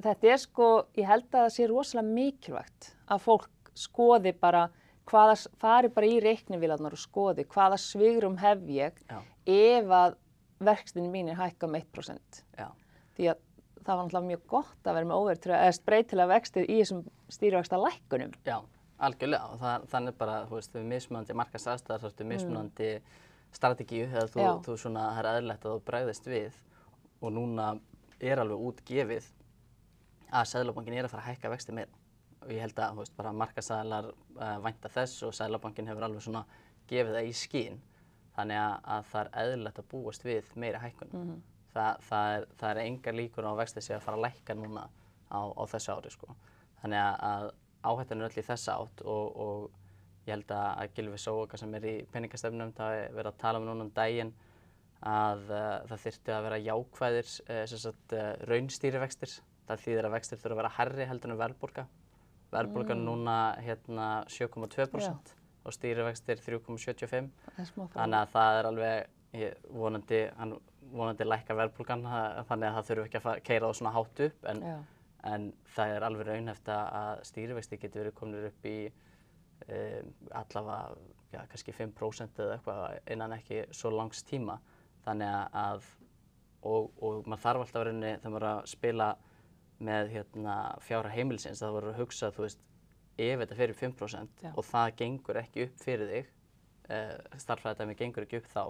þetta 0.04 0.34
er 0.34 0.42
sko, 0.42 0.72
ég 0.98 1.08
held 1.10 1.30
að 1.32 1.40
það 1.40 1.54
sé 1.56 1.70
rosalega 1.70 2.16
mikilvægt 2.18 2.92
að 3.08 3.24
fólk 3.24 3.72
skoði 3.78 4.34
bara 4.38 4.68
hvaða, 5.08 5.36
fari 5.62 5.92
bara 5.94 6.10
í 6.10 6.20
reiknivílarnar 6.24 6.96
og 6.96 7.02
skoði 7.02 7.46
hvaða 7.52 7.80
svigrum 7.82 8.38
hef 8.42 8.64
ég 8.72 8.98
Já. 9.08 9.20
ef 9.48 9.92
að 10.00 10.18
verkstinni 10.68 11.12
mínir 11.14 11.38
hækka 11.38 11.68
um 11.68 11.78
1% 11.78 12.42
Já. 12.58 12.72
því 13.18 13.30
að 13.34 13.44
það 13.88 13.94
var 13.94 14.02
náttúrulega 14.04 14.28
mjög 14.32 14.48
gott 14.52 14.90
að 14.90 14.98
vera 14.98 15.08
með 15.08 15.22
overtröð 15.22 15.62
eða 15.62 15.86
breytilega 15.88 16.32
vextið 16.34 16.66
í 16.68 16.80
þessum 16.82 17.04
stýrivexta 17.32 17.80
lækkunum. 17.80 18.34
Já, 18.48 18.58
algjörlega 19.08 19.52
og 19.54 19.62
það, 19.62 19.86
þannig 19.94 20.18
bara, 20.20 20.40
þú 20.50 20.58
veist, 20.58 20.76
við 20.76 20.90
mismunandi 20.92 21.38
markasæðstæðar, 21.40 22.04
þú 22.04 22.10
veist, 22.10 22.26
mismunandi 22.34 22.90
strategíu 23.56 24.10
þegar 24.12 24.34
þú, 24.34 24.48
þú 24.66 24.76
svona, 24.82 25.06
það 25.16 25.22
er 25.22 25.30
eðlilegt 25.32 25.68
að 25.68 25.78
þú 25.78 25.86
bregðist 25.88 26.28
við 26.28 26.60
og 27.22 27.34
núna 27.38 27.70
er 28.20 28.42
alveg 28.44 28.66
útgefið 28.72 29.32
að 30.36 30.52
Sæðlabankin 30.52 30.98
er 30.98 31.08
að 31.08 31.14
fara 31.14 31.24
að 31.24 31.32
hækka 31.32 31.54
vexti 31.54 31.76
meira 31.78 32.07
og 32.44 32.54
ég 32.54 32.64
held 32.64 32.80
að, 32.80 32.98
veist, 33.02 33.16
bara 33.18 33.34
markasæðlar 33.36 34.10
uh, 34.14 34.58
vænta 34.64 34.92
þess 34.94 35.24
og 35.28 35.36
Sæðlabankin 35.36 35.90
hefur 35.90 36.08
alveg 36.08 36.26
svona 36.26 36.44
gefið 36.90 37.18
það 37.18 37.30
í 37.30 37.36
skín 37.36 37.80
þannig 38.38 38.60
að, 38.62 38.76
að 38.94 39.08
það 39.12 39.22
er 39.22 39.32
eðlilegt 39.44 39.82
að 39.82 39.90
búast 39.92 40.26
við 40.26 40.52
meira 40.62 40.82
hækkun. 40.84 41.32
Þa, 41.74 41.88
það, 42.06 42.28
er, 42.36 42.46
það 42.60 42.70
er 42.72 42.82
engar 42.84 43.18
líkur 43.18 43.48
á 43.48 43.52
að 43.52 43.60
vexti 43.64 43.84
sé 43.86 43.96
að 43.98 44.06
fara 44.06 44.20
að 44.20 44.28
lækka 44.28 44.56
núna 44.58 44.86
á, 45.30 45.40
á 45.42 45.64
þessu 45.74 45.96
ári, 45.96 46.14
sko. 46.14 46.38
Þannig 46.82 47.02
að, 47.02 47.18
að 47.28 47.48
áhættan 47.90 48.22
er 48.22 48.30
öll 48.30 48.42
í 48.42 48.46
þessa 48.46 48.78
átt 48.78 49.04
og, 49.06 49.42
og 49.44 50.28
ég 50.28 50.36
held 50.36 50.54
að, 50.54 50.68
að 50.70 50.96
Gylfi 50.98 51.22
Sóoka 51.24 51.60
sem 51.60 51.76
er 51.78 51.88
í 51.88 51.96
peningastefnum 52.14 52.74
það 52.78 53.02
er 53.02 53.16
verið 53.18 53.32
að 53.32 53.42
tala 53.44 53.62
um 53.62 53.68
núna 53.70 53.88
um 53.88 53.94
daginn 53.96 54.34
að 55.08 55.44
uh, 55.52 55.68
það 55.90 56.04
þyrfti 56.06 56.34
að 56.34 56.48
vera 56.48 56.64
jákvæðir 56.66 57.30
uh, 57.30 57.62
sem 57.70 57.84
sagt, 57.84 58.18
raunstýrivextir. 58.50 59.38
Það 59.68 59.84
þýðir 59.84 60.08
að 60.08 60.14
vextir 60.16 60.40
þurfa 60.42 60.56
að 60.56 60.62
vera 60.62 60.76
herri 60.78 61.08
heldur 61.10 61.34
en 61.34 61.42
verðbólga. 61.42 61.84
Verðbólga 62.54 62.96
mm. 62.96 63.04
núna 63.04 63.38
hérna 63.60 64.08
7,2% 64.32 65.34
og 65.68 65.76
stýrivextir 65.76 66.40
3,75%. 66.40 67.32
Það 67.44 67.62
er 67.64 67.68
smá 67.68 67.84
frá. 67.88 67.98
Þannig 67.98 68.20
að 68.22 68.30
það 68.36 68.60
er 68.60 68.70
alveg, 68.70 69.16
vonandi, 69.76 70.22
hann 70.38 70.54
vonandi 70.94 71.28
lækkar 71.28 71.60
verðbólgan 71.60 72.06
þannig 72.48 72.70
að 72.70 72.78
það 72.78 72.88
þurfi 72.90 73.06
ekki 73.10 73.20
að 73.20 73.42
keyra 73.50 73.68
það 73.68 73.76
svona 73.82 73.94
hátt 73.98 74.22
upp 74.28 74.48
en, 74.54 74.64
en 75.28 75.50
það 75.76 75.94
er 75.98 76.06
alveg 76.08 76.30
raunhæft 76.30 76.72
að- 76.72 77.22
stýrivexti 77.28 77.80
getur 77.82 78.06
verið 78.06 78.18
komin 78.22 78.48
upp 78.48 78.68
í 78.72 78.78
um, 78.88 80.12
allavega 80.32 80.80
já, 81.34 81.42
kannski 81.52 81.76
5% 81.76 82.44
eða 82.46 82.56
eitthvað 82.56 83.12
innan 83.12 83.36
ekki 83.36 83.66
svo 83.76 83.92
langs 83.92 84.24
tíma. 84.24 84.60
Þannig 85.04 85.34
að- 85.52 85.94
og, 86.64 86.92
og 87.04 87.28
maður 87.28 87.44
þarf 87.44 87.66
alltaf 87.66 87.82
að 87.82 87.90
rauninni 87.90 88.14
þegar 88.22 88.34
maður 88.34 88.48
er 88.48 88.54
að 88.54 88.70
spila 88.72 89.10
með 89.84 90.12
hérna, 90.16 90.56
fjára 90.86 91.12
heimilsins, 91.14 91.62
það 91.62 91.76
voru 91.78 91.92
að 91.92 92.02
hugsa, 92.02 92.32
þú 92.34 92.46
veist, 92.46 92.62
ef 93.18 93.42
þetta 93.42 93.58
fyrir 93.58 93.78
5% 93.78 94.46
Já. 94.46 94.52
og 94.54 94.66
það 94.66 94.94
gengur 95.02 95.40
ekki 95.42 95.66
upp 95.68 95.82
fyrir 95.82 96.14
þig, 96.14 96.30
uh, 96.90 97.40
starffræðidæmi 97.44 97.98
gengur 98.00 98.28
ekki 98.28 98.42
upp 98.42 98.50
þá, 98.54 98.64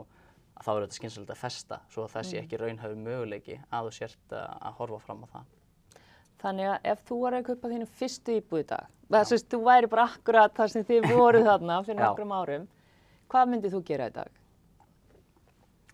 að 0.57 0.67
þá 0.67 0.71
er 0.73 0.85
þetta 0.85 0.99
skynsalegt 0.99 1.35
að 1.35 1.41
festa, 1.43 1.79
svo 1.93 2.05
að 2.05 2.15
það 2.15 2.27
sé 2.29 2.41
ekki 2.41 2.61
raunhæfur 2.61 3.01
möguleiki 3.03 3.59
að 3.67 3.89
þú 3.89 3.93
sért 3.99 4.35
að, 4.35 4.47
að 4.69 4.77
horfa 4.81 5.01
fram 5.05 5.23
á 5.23 5.27
það. 5.35 5.53
Þannig 6.37 6.71
að 6.71 6.89
ef 6.91 7.05
þú 7.07 7.19
var 7.23 7.37
að 7.37 7.47
kaupa 7.47 7.69
þínu 7.71 7.87
fyrstu 7.97 8.35
íbúð 8.37 8.63
í 8.63 8.67
dag, 8.71 8.89
þess 9.09 9.37
að 9.37 9.47
þú 9.53 9.61
væri 9.67 9.91
bara 9.93 10.09
akkurat 10.11 10.57
þar 10.57 10.73
sem 10.73 10.85
þið 10.87 11.07
voruð 11.15 11.47
þarna 11.47 11.79
fyrir 11.87 12.03
nokkrum 12.03 12.35
árum, 12.35 12.67
hvað 13.31 13.53
myndið 13.53 13.77
þú 13.77 13.81
gera 13.87 14.11
í 14.11 14.15
dag? 14.19 14.43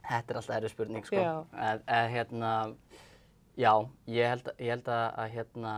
Þetta 0.04 0.34
er 0.34 0.40
alltaf 0.40 0.56
erfið 0.58 0.74
spurning, 0.74 1.06
sko. 1.08 1.22
Já. 1.22 1.34
En, 1.56 1.84
en, 1.88 2.10
hérna, 2.12 2.50
já, 3.60 3.74
ég 4.10 4.30
held, 4.34 4.52
ég 4.58 4.74
held 4.74 4.92
að, 4.92 5.06
að 5.24 5.34
hérna, 5.38 5.74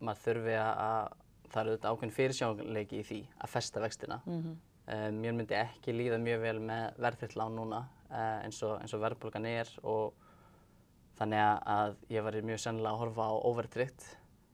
maður 0.00 0.24
þurfi 0.24 0.56
að, 0.60 0.72
að 0.86 1.50
það 1.50 1.60
eru 1.60 1.70
auðvitað 1.74 1.92
ákveðin 1.92 2.16
fyrirsjónleiki 2.16 3.00
í 3.00 3.06
því 3.06 3.20
að 3.38 3.54
festa 3.56 3.84
vextina. 3.84 4.20
Mhm. 4.26 4.58
Um, 4.90 5.18
mér 5.22 5.34
myndi 5.36 5.54
ekki 5.54 5.92
líða 5.94 6.16
mjög 6.18 6.40
vel 6.42 6.58
með 6.66 6.96
verðþitt 7.04 7.34
lán 7.38 7.54
núna 7.54 7.84
uh, 8.10 8.38
eins 8.42 8.56
og, 8.66 8.78
eins 8.80 8.94
og 8.96 9.02
verðbólgan 9.04 9.46
er 9.46 9.68
og 9.86 10.16
þannig 11.20 11.42
að, 11.44 11.98
ég 12.10 12.24
var 12.26 12.38
mjög 12.48 12.62
sennilega 12.64 12.96
að 12.96 13.02
horfa 13.04 13.26
á 13.28 13.34
overtryggt 13.50 14.06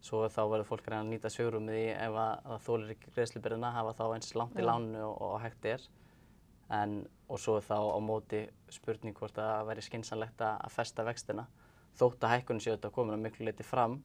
svo 0.04 0.24
þá 0.28 0.40
verður 0.50 0.68
fólk 0.68 0.88
reyna 0.90 1.04
að 1.04 1.12
nýta 1.12 1.30
sögurumið 1.32 1.78
í 1.78 1.86
ef 1.94 2.18
að, 2.20 2.32
að 2.52 2.64
þólir 2.66 2.92
ekki 2.96 3.14
greiðslubyrðina 3.14 3.72
hafa 3.74 3.94
þá 3.96 4.04
eins 4.08 4.34
langt 4.36 4.58
í 4.58 4.64
Já. 4.64 4.68
lánu 4.68 5.02
og, 5.06 5.14
og 5.28 5.38
hægt 5.42 5.68
er 5.70 5.86
en, 6.74 6.98
og 7.30 7.40
svo 7.42 7.56
þá 7.64 7.78
á 7.80 7.98
móti 8.02 8.42
spurning 8.74 9.16
hvort 9.16 9.38
að 9.38 9.52
það 9.52 9.70
væri 9.70 9.86
skynsanlegt 9.86 10.44
að, 10.44 10.58
að 10.66 10.76
festa 10.76 11.06
vextina 11.06 11.46
þótt 11.98 12.24
að 12.26 12.34
hækkunin 12.36 12.60
séu 12.64 12.76
þetta 12.76 12.90
að 12.94 13.22
miklu 13.24 13.46
leiti 13.48 13.64
fram 13.66 14.00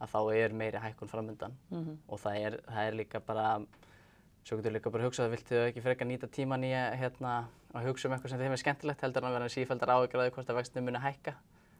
að 0.00 0.12
þá 0.12 0.20
er 0.36 0.52
meiri 0.52 0.78
hækkun 0.82 1.08
framöndan 1.08 1.54
Mhm. 1.70 1.98
og 2.08 2.18
það 2.20 2.36
er, 2.46 2.56
það 2.68 2.86
er 2.88 2.92
líka 3.00 3.20
bara 3.20 3.46
svo 4.44 4.56
getur 4.58 4.72
líka 4.72 4.90
bara 4.92 5.04
hugsað 5.08 5.30
viltu 5.32 5.56
ekki 5.66 5.82
frekar 5.82 6.06
nýta 6.06 6.28
tíman 6.30 6.62
í 6.64 6.70
að, 6.72 6.96
hérna, 7.00 7.46
að 7.74 7.86
hugsa 7.88 8.08
um 8.08 8.14
eitthvað 8.14 8.30
sem 8.30 8.38
þeim 8.38 8.52
er 8.52 8.62
skemmtilegt 8.62 9.00
heldur 9.02 9.22
en 9.24 9.30
að 9.30 9.38
vera 9.38 9.48
sífældar 9.48 9.88
áhyggjur 9.96 10.30
hvort 10.36 10.50
að 10.50 10.56
vextinu 10.60 10.84
muni 10.86 10.98
hækka 11.02 11.34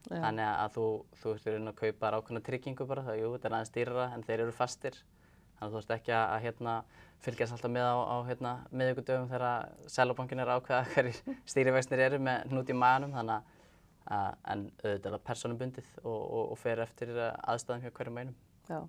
Já. 0.06 0.20
þannig 0.22 0.46
að 0.46 0.72
þú, 0.76 0.86
þú 1.20 1.34
ert 1.34 1.46
raun 1.46 1.68
að 1.68 1.74
kaupa 1.80 2.10
ákveðna 2.16 2.42
tryggingu 2.46 2.86
bara, 2.86 3.02
það 3.02 3.20
jú, 3.20 3.30
þetta 3.36 3.48
er 3.48 3.54
aðeins 3.56 3.72
dýrara 3.74 4.06
en 4.14 4.22
þeir 4.22 4.40
eru 4.46 4.52
fastir 4.54 4.94
þannig 5.58 5.66
að 5.66 5.72
þú 5.72 5.78
ert 5.82 5.94
ekki 5.96 6.12
að, 6.14 6.26
að 6.36 6.42
hérna, 6.46 6.74
fylgjast 7.26 7.52
alltaf 7.56 7.70
með 7.74 7.86
á, 7.90 7.96
á 8.06 8.16
hérna, 8.28 8.52
miðvíkudöfum 8.70 9.28
þegar 9.30 9.68
Sælabankin 9.90 10.40
er 10.40 10.46
að 10.52 10.60
ákveða 10.60 10.82
hverjir 10.94 11.20
stýrivextir 11.46 11.98
eru 12.06 12.18
með 12.22 12.44
hnút 12.52 12.70
í 12.70 12.76
maðanum 12.76 13.14
þannig 13.16 13.34
að, 13.34 13.42
að 13.42 13.55
en 14.06 14.68
auðvitað 14.84 15.10
er 15.10 15.16
það 15.16 15.24
personubundið 15.26 15.90
og, 16.04 16.20
og, 16.20 16.44
og 16.52 16.60
fer 16.60 16.82
eftir 16.84 17.12
aðstæðum 17.18 17.84
hjá 17.84 17.92
hverjum 17.98 18.22
einum. 18.22 18.38
Já. 18.70 18.80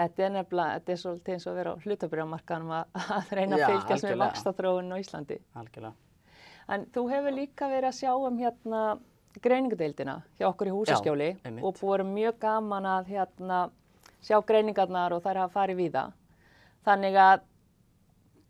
Þetta 0.00 0.24
er 0.24 0.30
nefnilega, 0.32 0.76
þetta 0.78 0.92
er 0.92 1.00
svolítið 1.00 1.34
eins 1.34 1.46
og 1.46 1.52
að 1.52 1.58
vera 1.60 1.72
á 1.72 1.82
hlutabrjámarkanum 1.84 2.70
að, 2.72 3.00
að 3.16 3.32
reyna 3.36 3.56
að 3.56 3.62
Já, 3.62 3.66
fylgjast 3.70 4.06
með 4.06 4.22
vakstaþróun 4.22 4.94
á 4.94 4.96
Íslandi. 5.02 5.38
Algjörlega. 5.60 5.94
En 6.70 6.86
þú 6.94 7.04
hefur 7.10 7.36
líka 7.36 7.68
verið 7.68 7.90
að 7.90 7.98
sjá 7.98 8.12
um 8.14 8.38
hérna 8.38 8.82
greiningadeildina 9.44 10.16
hjá 10.38 10.46
okkur 10.48 10.70
í 10.70 10.74
húsaskjóli 10.74 11.28
einmitt. 11.44 11.64
og 11.66 11.76
búið 11.78 12.06
mjög 12.08 12.38
gaman 12.42 12.88
að 12.88 13.12
hérna 13.14 13.60
sjá 14.24 14.38
greiningarnar 14.46 15.14
og 15.14 15.22
þær 15.24 15.44
hafa 15.44 15.54
farið 15.58 15.82
víða. 15.84 16.04
Þannig 16.86 17.18
að 17.20 17.44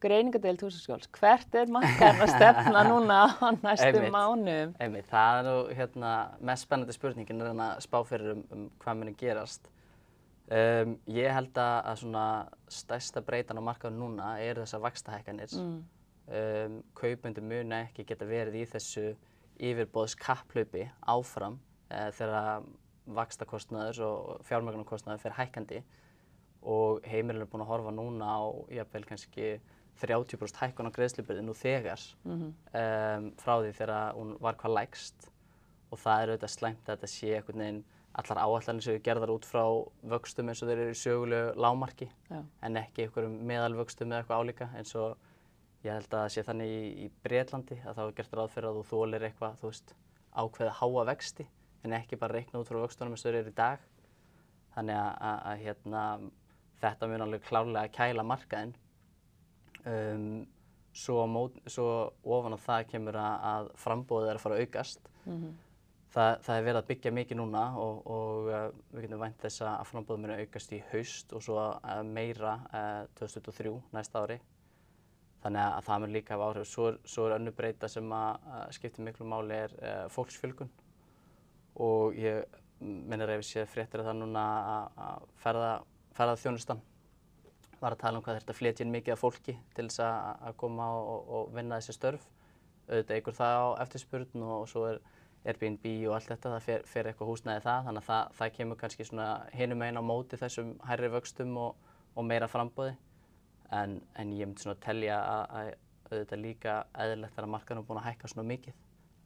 greiningadeild 0.01 0.63
húsaskjóls, 0.65 1.09
hvert 1.17 1.55
er 1.59 1.71
markarinn 1.73 2.25
að 2.25 2.33
stefna 2.35 2.85
núna 2.89 3.19
á 3.29 3.49
næstu 3.61 3.91
Einmitt. 3.91 4.15
mánuðum? 4.15 4.73
Einmitt, 4.81 5.09
það 5.11 5.41
er 5.41 5.47
nú 5.49 5.55
hérna, 5.77 6.15
mest 6.51 6.67
spennandi 6.67 6.97
spurningin 6.97 7.45
er 7.45 7.53
að 7.53 7.85
spá 7.85 7.99
fyrir 8.09 8.35
um, 8.35 8.43
um 8.55 8.67
hvað 8.83 9.01
muni 9.01 9.15
gerast. 9.21 9.71
Um, 10.51 10.97
ég 11.07 11.31
held 11.31 11.59
að, 11.63 11.93
svona 12.01 12.27
stærsta 12.73 13.23
breytan 13.23 13.61
á 13.61 13.63
markaðum 13.63 14.01
núna 14.03 14.35
er 14.43 14.59
þessar 14.65 14.85
vakstahækkanir. 14.89 15.55
Mm. 15.55 15.81
Um, 16.31 16.77
kaupendur 16.99 17.47
muni 17.47 17.83
ekki 17.85 18.07
geta 18.07 18.27
verið 18.27 18.61
í 18.63 18.67
þessu 18.71 19.09
yfirbóðs 19.61 20.17
kapplaupi 20.19 20.89
áfram 21.11 21.59
uh, 21.91 22.09
þegar 22.17 22.65
vakstakostnaður 23.11 24.05
og 24.07 24.47
fjármögnarkostnaður 24.47 25.23
fer 25.25 25.37
hækkandi 25.39 25.81
og 26.61 27.05
heimilin 27.09 27.45
er 27.45 27.51
búin 27.51 27.65
að 27.65 27.71
horfa 27.73 27.93
núna 27.95 28.27
á 28.37 28.41
jafnvel 28.75 29.07
kannski 29.09 29.53
30% 30.03 30.61
hækkun 30.63 30.89
á 30.91 30.97
greiðslubyrði 30.97 31.43
nú 31.47 31.55
þegar 31.57 32.01
Mhm. 32.25 32.51
um, 32.75 33.31
frá 33.37 33.55
því 33.63 33.73
þegar 33.79 34.15
hún 34.17 34.37
var 34.41 34.55
hvað 34.61 34.75
lægst 34.79 35.31
og 35.93 35.99
það 35.99 36.23
er 36.23 36.29
auðvitað 36.35 36.55
slæmt 36.57 36.85
að 36.89 36.97
þetta 36.97 37.07
sé 37.15 37.35
einhvern 37.37 37.59
veginn 37.65 37.85
allar 38.21 38.39
áallanir 38.43 38.83
sem 38.83 38.95
við 38.97 39.03
gerðar 39.07 39.31
út 39.31 39.45
frá 39.47 39.65
vöxtum 40.11 40.49
eins 40.51 40.63
og 40.63 40.69
þeir 40.69 40.79
eru 40.85 40.91
í 40.95 40.99
sögulegu 40.99 41.55
lámarki 41.57 42.09
Já. 42.31 42.41
en 42.63 42.77
ekki 42.77 43.05
einhverjum 43.07 43.37
meðalvöxtum 43.47 44.11
eða 44.11 44.23
eitthvað 44.25 44.41
álíka 44.43 44.69
eins 44.77 44.95
og 44.99 45.17
ég 45.85 45.93
held 45.95 46.09
að 46.11 46.25
það 46.25 46.33
sé 46.35 46.43
þannig 46.43 46.69
í, 46.75 46.83
í 47.07 47.11
Breitlandi 47.25 47.79
að 47.87 47.95
þá 47.97 48.03
er 48.09 48.13
gert 48.19 48.35
ráð 48.37 48.51
fyrir 48.55 48.69
að 48.71 48.81
þú 48.81 48.85
þólir 48.91 49.23
eitthvað, 49.31 49.55
þú 49.63 49.71
veist, 49.71 49.95
ákveða 50.37 50.75
háa 50.81 51.05
vexti 51.07 51.47
en 51.85 51.93
ekki 51.97 52.19
bara 52.21 52.35
reikna 52.37 52.61
út 52.61 52.69
frá 52.69 52.83
vöxtunum 52.83 53.15
eins 53.15 53.25
og 53.25 53.31
þeir 53.33 53.39
eru 53.41 53.51
í 53.55 53.57
dag. 53.57 53.79
Þannig 54.75 54.95
að, 55.01 55.15
að, 55.31 55.39
að 55.51 55.63
hérna, 55.65 56.03
þetta 56.83 57.09
mun 57.09 57.25
alveg 57.25 57.43
klárlega 57.49 57.93
kæla 57.97 58.23
markaðinn. 58.27 58.75
Um, 59.87 60.47
svo, 60.93 61.23
mót, 61.31 61.57
svo 61.71 62.13
ofan 62.27 62.57
á 62.57 62.59
það 62.61 62.87
kemur 62.91 63.17
að, 63.17 63.35
að 63.55 63.69
frambóðið 63.79 64.31
er 64.33 64.39
að 64.41 64.43
fara 64.45 64.57
að 64.59 64.65
aukast. 64.67 65.11
Mhm. 65.25 65.51
Það, 66.11 66.41
það 66.43 66.57
er 66.59 66.65
verið 66.67 66.79
að 66.81 66.87
byggja 66.89 67.11
mikið 67.15 67.39
núna 67.39 67.61
og, 67.79 67.99
og 68.11 68.49
uh, 68.51 68.63
við 68.97 69.05
getum 69.05 69.21
vænt 69.23 69.37
þess 69.45 69.61
að 69.63 69.85
frambóðið 69.93 70.23
muni 70.25 70.39
aukast 70.43 70.73
í 70.75 70.81
haust 70.91 71.33
og 71.39 71.45
svo 71.47 71.59
uh, 71.61 72.01
meira 72.03 72.57
uh, 72.75 73.05
2023 73.21 73.77
næsta 73.95 74.25
ári. 74.25 74.41
Þannig 75.45 75.63
að 75.69 75.85
það 75.87 76.01
mun 76.03 76.13
líka 76.17 76.35
hafa 76.35 76.49
áhrif. 76.51 76.67
Svo 76.69 76.89
svo 77.09 77.29
er 77.29 77.37
önnu 77.39 77.53
breyta 77.57 77.89
sem 77.89 78.11
að, 78.13 78.43
að 78.59 78.75
skiptir 78.77 79.07
miklu 79.07 79.29
máli 79.31 79.55
er 79.63 79.77
uh, 79.79 80.03
fólksfjölgun 80.13 80.69
og 81.81 82.19
ég 82.19 82.59
minnir 82.83 83.31
ef 83.37 83.47
ég 83.55 83.71
fréttir 83.71 84.03
af 84.03 84.11
það 84.11 84.19
núna 84.25 84.43
að- 84.75 85.01
að 85.07 85.25
ferða, 85.45 85.71
ferða 86.17 86.37
þjónustan 86.43 86.83
var 87.81 87.97
að 87.97 88.03
tala 88.03 88.21
um 88.21 88.25
hvað 88.25 88.41
þetta 88.41 88.57
flytja 88.57 88.85
inn 88.85 88.93
mikið 88.95 89.15
af 89.15 89.23
fólki 89.23 89.57
til 89.77 89.87
þess 89.89 90.03
að, 90.05 90.29
að 90.49 90.57
koma 90.61 90.89
og, 91.01 91.33
og 91.39 91.55
vinna 91.57 91.81
þessi 91.81 91.97
störf. 91.97 92.27
Auðvitað 92.91 93.21
ykkur 93.21 93.37
það 93.39 93.57
á 93.57 93.67
eftirspurn 93.85 94.45
og, 94.45 94.55
og 94.59 94.69
svo 94.71 94.87
er 94.91 95.01
Airbnb 95.49 95.87
og 96.11 96.17
allt 96.19 96.29
þetta, 96.29 96.55
það 96.57 96.67
fer, 96.67 96.83
fer 96.91 97.09
eitthvað 97.09 97.31
húsnæði 97.31 97.63
það, 97.65 97.87
þannig 97.87 98.03
að 98.03 98.09
það, 98.11 98.33
það 98.41 98.51
kemur 98.59 98.81
kannski 98.81 99.07
hinum 99.57 99.85
einn 99.87 100.01
á 100.01 100.03
móti 100.05 100.41
þessum 100.41 100.75
hærri 100.85 101.09
vöxtum 101.15 101.57
og, 101.63 101.95
og 102.13 102.27
meira 102.29 102.49
frambóði. 102.51 102.97
En, 103.73 104.01
en 104.19 104.35
ég 104.37 104.51
myndi 104.51 104.67
svona 104.67 104.77
að, 105.17 105.55
að 105.61 105.73
auðvitað 106.11 106.43
líka 106.43 106.77
eðlilegt 106.99 107.37
þegar 107.37 107.53
markaðurinn 107.55 107.85
er 107.85 107.89
búin 107.89 108.01
að 108.03 108.09
hækka 108.11 108.33
svona 108.33 108.49
mikið 108.51 108.79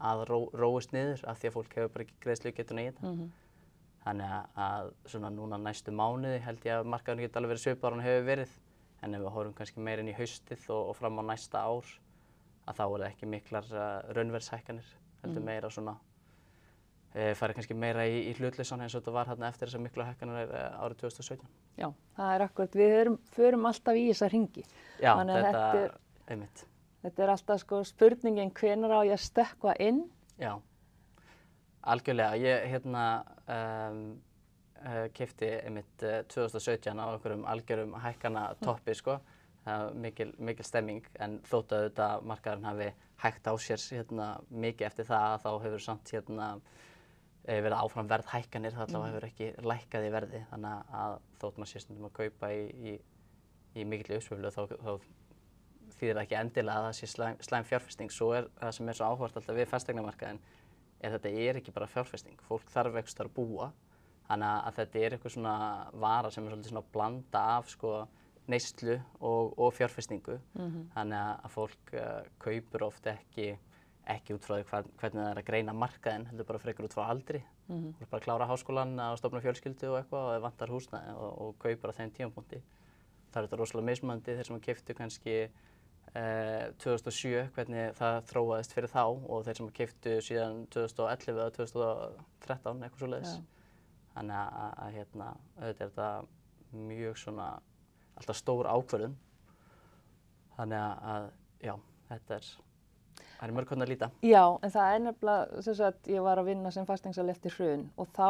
að 0.05 0.25
ró, 0.29 0.39
róist 0.53 0.93
niður 0.95 1.23
af 1.31 1.41
því 1.41 1.49
að 1.49 1.57
fólk 1.57 1.77
hefur 1.79 1.93
bara 1.95 2.07
ekki 2.07 2.21
greiðslu 2.23 2.53
getun 2.55 2.83
í 2.83 2.87
þetta. 2.91 3.11
Mhm. 3.11 3.33
Þannig 4.05 4.33
að, 4.61 4.89
svona 5.09 5.31
núna 5.33 5.57
næstu 5.59 5.93
mánuði 5.97 6.41
held 6.45 6.65
ég 6.69 6.79
að 6.83 6.89
markaðurinn 6.93 7.25
geti 7.29 7.39
alveg 7.41 7.55
verið 7.55 7.63
svipar 7.65 7.95
hann 7.97 8.05
hefur 8.05 8.27
verið. 8.27 8.51
En 9.05 9.15
ef 9.17 9.23
við 9.25 9.33
horfum 9.37 9.55
kannski 9.57 9.81
meira 9.85 10.03
inn 10.05 10.11
í 10.13 10.17
haustið 10.17 10.67
og, 10.73 10.91
og 10.91 10.97
fram 10.99 11.21
á 11.21 11.23
næsta 11.31 11.63
ár 11.65 11.89
að 12.69 12.77
þá 12.79 12.83
er 12.85 12.99
það 13.05 13.07
ekki 13.11 13.27
miklar 13.29 13.71
uh, 13.73 14.13
raunverðshækkanir, 14.17 14.91
heldur 15.23 15.41
Mm. 15.43 15.49
meira 15.49 15.69
svona 15.73 15.95
e, 17.15 17.35
farið 17.37 17.59
kannski 17.59 17.75
meira 17.77 18.05
í, 18.09 18.15
í 18.31 18.33
hlutleysan 18.39 18.81
eins 18.85 18.95
og 18.97 19.03
þetta 19.03 19.13
var 19.15 19.29
hérna 19.31 19.49
eftir 19.53 19.69
þessar 19.69 19.83
miklu 19.85 20.05
hækkanir 20.09 20.49
uh, 20.53 20.85
árið 20.85 21.01
2017. 21.05 21.49
Já, 21.81 21.89
það 22.17 22.33
er 22.37 22.45
akkurat, 22.47 22.77
við 22.81 22.95
erum, 23.01 23.19
förum 23.37 23.69
alltaf 23.69 24.01
í 24.01 24.07
þessa 24.11 24.29
ringi. 24.33 24.65
Já, 25.01 25.13
Þannig 25.21 25.41
þetta, 25.49 25.65
er- 25.83 25.99
einmitt, 26.33 26.65
Þetta 27.05 27.23
er 27.27 27.33
alltaf 27.35 27.61
sko 27.61 27.83
spurningin 27.85 28.53
hvenar 28.57 28.95
á 28.97 29.01
ég 29.05 29.17
að 29.19 29.25
stökkva 29.29 29.75
inn. 29.85 30.05
já, 30.41 30.55
algjörlega. 31.85 32.37
Ég 32.41 32.65
hérna 32.73 33.05
um, 33.49 34.03
uh, 34.81 35.07
kefti 35.17 35.51
einmitt 35.61 36.05
uh, 36.05 36.21
2017 36.31 37.01
á 37.01 37.05
einhverjum 37.07 37.47
algjörum 37.49 37.97
hækkana 38.05 38.45
toppi 38.63 38.95
sko. 38.99 39.19
Það 39.65 39.83
var 39.83 39.99
mikil, 40.05 40.31
mikil 40.45 40.67
stemming 40.69 41.07
en 41.25 41.39
þótt 41.49 41.73
að 41.73 42.25
markaðurinn 42.29 42.69
hafi 42.69 42.91
hægt 43.23 43.47
á 43.49 43.55
sér 43.57 43.81
hérna, 43.97 44.27
mikið 44.51 44.87
eftir 44.91 45.09
það 45.09 45.39
þá 45.41 45.51
hefur 45.63 45.85
samt 45.87 46.13
hérna 46.13 46.49
eh, 47.47 47.63
verið 47.65 47.79
áfram 47.79 48.11
verð 48.11 48.29
hækkanir, 48.29 48.75
það 48.77 48.85
allavega 48.87 49.15
hefur 49.15 49.27
ekki 49.31 49.49
lækkað 49.65 50.09
í 50.09 50.13
verði 50.13 50.43
þannig 50.51 50.93
að 51.01 51.17
þótt 51.41 51.61
maður 51.61 51.73
sé 51.73 51.85
stundum 51.85 52.09
að 52.11 52.17
kaupa 52.19 52.51
í, 52.53 52.67
í, 52.93 52.95
í 53.81 53.87
mikill 53.89 54.19
uppsvöflu 54.19 54.53
þá, 54.53 54.61
þá 54.75 54.93
þýðir 55.95 56.19
það 56.19 56.23
ekki 56.25 56.39
endilega 56.43 56.77
að 56.83 56.87
það 56.89 56.99
sé 56.99 57.11
slæm, 57.15 57.41
slæm 57.49 57.67
fjárfesting. 57.71 58.13
Svo 58.13 58.31
er 58.37 58.51
það 58.59 58.77
sem 58.77 58.91
er 58.91 58.99
svo 58.99 59.09
áhvert 59.09 59.41
alltaf 59.41 59.57
við 59.57 59.71
fastegnamarkaðin 59.71 60.43
er 61.05 61.17
þetta 61.17 61.33
er 61.47 61.61
ekki 61.61 61.75
bara 61.77 61.91
fjárfesting. 61.91 62.41
Fólk 62.49 62.71
þarf 62.73 62.99
ekki 63.01 63.17
að 63.25 63.33
búa. 63.37 63.71
Þannig 64.25 64.49
að, 64.49 64.61
að 64.65 64.77
þetta 64.79 65.01
er 65.01 65.15
eitthvað 65.17 65.35
svona 65.35 65.57
vara 66.01 66.31
sem 66.33 66.45
er 66.47 66.55
svolítið 66.55 66.73
svona 66.73 66.93
blanda 66.95 67.43
af 67.59 67.69
sko 67.73 67.95
neyslu 68.49 68.97
og, 69.21 69.55
og 69.59 69.73
fjárfestingu. 69.77 70.39
Þannig 70.95 71.19
að, 71.21 71.35
að 71.45 71.55
fólk 71.55 71.95
uh, 71.97 72.23
kaupur 72.45 72.87
oft 72.89 73.09
ekki, 73.13 73.51
ekki 74.15 74.37
út 74.37 74.45
frá 74.45 74.57
því 74.59 74.69
hvern, 74.71 74.89
hvernig 75.01 75.23
það 75.23 75.31
er 75.33 75.43
að 75.43 75.49
greina 75.51 75.77
markaðin, 75.77 76.27
heldur 76.31 76.49
bara 76.49 76.63
frekar 76.63 76.89
út 76.89 76.97
frá 76.97 77.05
aldri. 77.09 77.43
Þú 77.97 78.05
er 78.05 78.11
bara 78.11 78.21
að 78.21 78.25
klára 78.27 78.49
háskólan 78.49 78.99
að 79.01 79.19
stofna 79.21 79.41
fjölskyldu 79.45 79.93
og 79.93 79.99
eitthvað 80.01 80.25
og 80.27 80.33
það 80.35 80.43
vantar 80.45 80.73
húsnæði 80.75 81.15
og, 81.17 81.31
og 81.45 81.55
kaupar 81.63 81.93
á 81.93 81.97
þeim 81.97 82.11
tímapunkti. 82.19 82.61
Það 83.33 83.39
er 83.41 83.47
þetta 83.47 83.61
rosalega 83.61 83.89
mismunandi 83.89 84.35
þeir 84.37 84.49
sem 84.51 84.61
keftu 84.61 84.97
kannski 84.99 85.37
eh, 85.47 85.55
2007, 86.15 87.49
hvernig 87.57 87.95
það 87.99 88.21
þróaðist 88.31 88.75
fyrir 88.77 88.93
þá 88.93 89.03
og 89.05 89.41
þeir 89.47 89.59
sem 89.59 89.71
keftu 89.75 90.15
síðan 90.23 90.61
2011 90.75 91.33
eða 91.35 91.51
2013, 91.57 92.85
eitthvað 92.87 93.01
svo 93.03 93.11
leiðis. 93.11 93.33
Þannig 94.15 94.39
að, 94.39 94.59
að, 94.63 94.75
að 94.85 94.99
hérna, 94.99 95.31
auðvitað 95.59 95.71
er 95.71 95.79
þetta 95.81 96.11
mjög 96.93 97.17
svona, 97.19 97.49
alltaf 98.15 98.39
stór 98.39 98.71
ákvörðun. 98.71 99.17
Þannig 100.55 100.85
að, 100.85 101.09
að 101.15 101.27
já, 101.67 101.75
þetta 102.13 102.37
er, 102.39 102.51
það 103.25 103.47
er 103.49 103.57
mörg 103.57 103.73
hvernig 103.73 103.89
að 103.89 103.95
líta. 103.95 104.11
Já, 104.23 104.45
en 104.45 104.75
það 104.77 104.93
er 104.93 105.03
nefnilega, 105.09 105.65
sem 105.67 105.79
sagt, 105.81 106.13
ég 106.15 106.29
var 106.29 106.43
að 106.43 106.53
vinna 106.53 106.75
sem 106.75 106.87
fastengsal 106.87 107.27
eftir 107.35 107.59
hrun 107.59 107.89
og 107.99 108.15
þá 108.15 108.29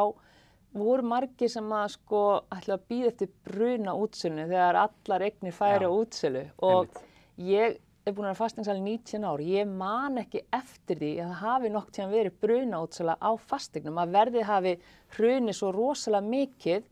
voru 0.74 1.04
margir 1.06 1.50
sem 1.52 1.68
að 1.76 1.90
sko 1.94 2.20
ætla 2.52 2.78
að 2.78 2.87
býða 2.90 3.10
eftir 3.12 3.34
bruna 3.46 3.92
útsölu 3.94 4.48
þegar 4.48 4.80
allar 4.80 5.24
eignir 5.28 5.54
færi 5.54 5.87
á 5.87 5.90
útsölu 5.92 6.48
og 6.64 6.88
Einmitt. 6.88 7.02
Ég 7.38 7.79
er 8.05 8.12
búin 8.12 8.27
að 8.29 8.35
vera 8.35 8.40
fastengsal 8.42 8.77
í 8.77 8.83
19 8.85 9.25
ár, 9.25 9.40
ég 9.40 9.70
man 9.70 10.18
ekki 10.20 10.42
eftir 10.53 10.99
því 11.01 11.12
að 11.25 11.31
það 11.31 11.40
hafi 11.40 11.70
nokk 11.73 11.90
tíðan 11.97 12.12
verið 12.12 12.35
bruna 12.42 12.83
útsöla 12.85 13.14
á 13.16 13.31
fastegnum, 13.40 13.97
að 14.03 14.12
verðið 14.18 14.44
hafi 14.51 14.75
hrunið 15.16 15.57
svo 15.57 15.70
rosalega 15.73 16.29
mikið 16.29 16.90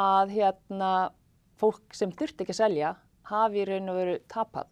að 0.00 0.34
hérna 0.34 0.90
fólk 1.60 1.94
sem 1.94 2.10
þurfti 2.12 2.42
ekki 2.44 2.54
að 2.56 2.62
selja 2.64 2.92
hafi 3.30 3.64
raun 3.68 3.88
og 3.92 3.96
veru 4.00 4.18
tapað. 4.32 4.66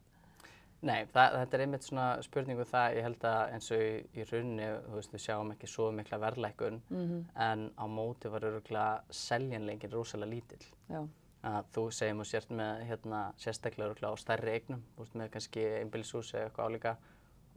Nei, 0.81 1.07
það, 1.11 1.33
þetta 1.41 1.57
er 1.57 1.63
einmitt 1.65 1.83
svona 1.87 2.05
spurningu 2.23 2.65
það, 2.71 2.93
ég 2.95 3.03
held 3.03 3.25
að 3.27 3.55
eins 3.57 3.71
og 3.75 3.81
í, 3.83 3.89
í 4.15 4.27
rauninni, 4.31 4.67
þú 4.87 4.95
veist, 4.95 5.15
við 5.15 5.23
sjáum 5.25 5.49
ekki 5.55 5.67
svo 5.71 5.89
mikla 5.95 6.19
verðlækkun, 6.23 6.77
Mhm. 6.91 7.25
en 7.35 7.65
á 7.75 7.85
móti 7.91 8.31
var 8.31 8.47
öruglega 8.47 9.01
seljanleikin 9.11 9.91
rosalega 9.91 10.31
lítill. 10.31 10.67
Já, 10.91 11.03
Að 11.47 11.69
þú 11.75 11.83
segjum 11.95 12.23
og 12.25 12.27
sért 12.27 12.51
með 12.51 12.81
hérna, 12.89 13.19
sérstaklega 13.39 14.11
á 14.11 14.15
stærri 14.19 14.57
eignum, 14.57 14.81
veist, 14.99 15.15
með 15.15 15.29
kannski 15.37 15.67
einbílshús 15.79 16.33
eða 16.35 16.49
eitthvað 16.49 16.73
álíka 16.73 16.95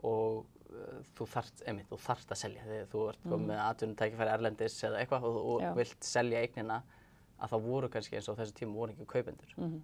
og 0.05 0.43
uh, 0.69 0.99
þú 1.17 1.27
þarft, 1.33 1.63
einmitt, 1.65 1.87
þú 1.89 1.97
þarft 2.03 2.33
að 2.35 2.41
selja 2.43 2.65
þegar 2.67 2.91
þú 2.91 3.05
ert 3.09 3.23
komið 3.25 3.47
með 3.49 3.63
atvinnutækifæri 3.65 4.33
erlendis 4.35 4.77
eða 4.85 5.01
eitthvað 5.01 5.25
og 5.29 5.39
þú 5.39 5.55
Já. 5.63 5.71
vilt 5.79 6.09
selja 6.11 6.43
eignina 6.45 6.77
að 7.41 7.55
þá 7.55 7.57
voru 7.65 7.89
kannski 7.95 8.19
eins 8.19 8.29
og 8.29 8.37
þessu 8.37 8.57
tíma 8.59 8.77
voru 8.77 8.93
ekki 8.93 9.09
kaupendur. 9.15 9.55
Mhm, 9.57 9.81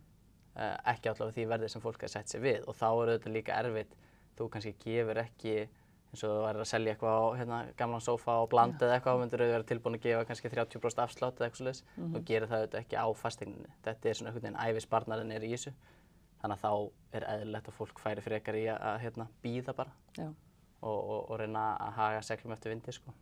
uh, 0.54 0.76
ekki 0.94 1.12
allavega 1.12 1.38
því 1.40 1.48
verði 1.56 1.72
sem 1.74 1.86
fólk 1.88 2.06
hefði 2.06 2.14
sett 2.14 2.34
sér 2.34 2.46
við 2.46 2.70
og 2.70 2.78
þá 2.78 2.88
er 2.92 3.14
þetta 3.16 3.34
líka 3.34 3.60
erfitt 3.64 3.98
þú 4.38 4.50
kannski 4.54 4.76
gefur 4.84 5.22
ekki 5.24 5.58
eins 6.18 6.26
og 6.26 6.34
þú 6.34 6.46
værir 6.48 6.64
að 6.64 6.70
selja 6.72 6.94
eitthvað 6.94 7.18
á 7.22 7.26
hérna, 7.38 7.58
gamlan 7.78 8.02
sófa 8.04 8.38
og 8.42 8.50
bland 8.50 8.82
eða 8.82 8.98
eitthvað, 8.98 9.20
myndir 9.22 9.44
þú 9.44 9.50
vera 9.52 9.68
tilbúin 9.70 9.98
að 9.98 10.06
gefa 10.08 10.26
kannski 10.26 10.52
30% 10.54 11.04
afslátt 11.04 11.38
eða 11.38 11.48
eitthvað 11.48 11.62
svoleiðis 11.62 11.84
þú 11.98 12.22
gerir 12.26 12.50
það 12.50 12.64
auðvitað 12.64 12.82
ekki 12.82 12.98
á 12.98 13.08
fastegninni 13.22 13.76
þetta 13.86 14.10
er 14.10 14.18
svona 14.18 14.32
einhvern 14.32 14.48
veginn 14.48 14.60
æfisbarnarinn 14.66 15.36
er 15.36 15.46
í 15.46 15.52
þessu. 15.54 15.74
Þannig 16.42 16.58
að 16.58 16.64
þá 16.64 17.18
er 17.18 17.28
eðlilegt 17.34 17.70
að 17.70 17.78
fólk 17.78 18.02
færi 18.02 18.26
frekar 18.26 18.58
í 18.58 18.66
að, 18.70 18.82
að 18.90 19.00
hérna, 19.06 19.28
býða 19.42 19.74
bara 19.78 19.94
og, 20.82 20.98
og, 20.98 21.22
og 21.32 21.40
reyna 21.42 21.64
að 21.82 21.96
haga 21.98 22.22
seglum 22.26 22.54
eftir 22.54 22.74
vindi 22.74 22.94
sko. 22.94 23.14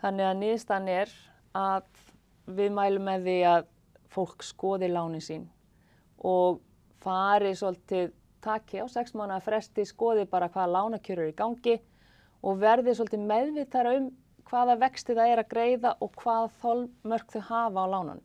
Þannig 0.00 0.28
að 0.28 0.38
niðurstaðan 0.40 0.88
er 0.92 1.12
að 1.56 2.04
við 2.48 2.72
mælum 2.74 3.06
með 3.06 3.28
því 3.28 3.36
að 3.50 3.68
fólk 4.12 4.44
skoði 4.44 4.88
lánin 4.92 5.24
sín 5.24 5.44
og 6.22 6.60
fari 7.02 7.52
svolítið 7.58 8.12
taki 8.44 8.82
á 8.82 8.86
sex 8.90 9.14
mánuða 9.14 9.40
fresti, 9.44 9.86
skoði 9.88 10.26
bara 10.30 10.50
hvaða 10.52 10.74
lánakjörur 10.76 11.28
er 11.28 11.32
í 11.32 11.38
gangi 11.38 11.78
og 12.42 12.58
verði 12.62 12.94
svolítið 12.98 13.24
meðvitara 13.30 13.94
um 13.98 14.10
hvaða 14.50 14.76
vexti 14.82 15.16
það 15.16 15.32
er 15.32 15.42
að 15.42 15.50
greiða 15.52 15.94
og 16.02 16.14
hvaða 16.20 16.50
þólmörk 16.60 17.34
þau 17.34 17.42
hafa 17.48 17.84
á 17.84 17.92
lánunum. 17.94 18.22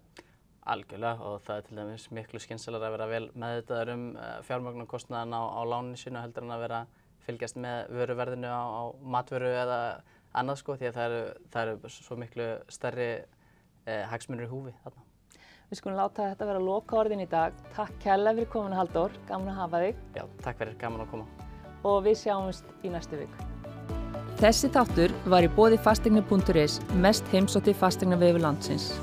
Algjörlega 0.67 1.30
og 1.30 1.41
það 1.45 1.60
er 1.60 1.67
til 1.67 1.77
dæmis 1.77 2.08
miklu 2.12 2.41
skynselar 2.43 2.84
að 2.84 2.95
vera 2.97 3.08
vel 3.08 3.27
meðvitaður 3.39 3.93
um 3.93 4.06
fjármögnarkostnaðan 4.49 5.38
á, 5.38 5.41
á 5.47 5.62
láninu 5.63 6.01
sínu 6.01 6.19
heldur 6.19 6.43
en 6.43 6.56
að 6.58 6.63
vera 6.65 6.82
fylgjast 7.27 7.60
með 7.63 7.93
vöruverðinu 7.95 8.51
á, 8.51 8.63
á 8.67 8.84
matvöru 9.15 9.53
eða 9.53 9.80
annað 10.38 10.62
sko 10.62 10.75
því 10.77 10.89
að 10.89 10.97
það 10.99 11.08
eru, 11.10 11.21
það 11.53 11.67
eru 11.71 11.93
svo 11.95 12.19
miklu 12.19 12.49
stærri 12.71 13.10
eh, 13.88 14.03
hagsmunir 14.12 14.47
í 14.47 14.51
húfi 14.51 14.75
þarna. 14.84 15.07
Við 15.67 15.82
skulum 15.82 15.97
láta 15.99 16.30
þetta 16.30 16.45
vera 16.47 16.60
loka 16.63 16.95
orðin 16.95 17.25
í 17.25 17.27
dag. 17.27 17.56
Takk 17.75 17.97
kærlega 17.99 18.38
fyrir 18.38 18.49
kominu 18.53 18.77
Halldór, 18.80 19.17
gaman 19.27 19.51
að 19.51 19.58
hafa 19.60 19.82
þig. 19.84 19.97
Já, 20.15 20.23
takk 20.45 20.62
fyrir, 20.62 20.77
gaman 20.80 21.03
að 21.03 21.10
koma. 21.12 21.25
Og 21.84 21.97
við 22.06 22.15
sjáumst 22.21 22.71
í 22.88 22.91
næstu 22.93 23.19
viku. 23.19 23.49
Þessi 24.39 24.71
þáttur 24.71 25.12
var 25.27 25.43
í 25.43 25.51
bóði 25.58 25.82
fastegni.is, 25.84 26.80
mest 27.03 27.27
heimsótti 27.34 27.75
fastegna 27.75 28.15
vefu 28.21 28.39
landsins. 28.45 28.93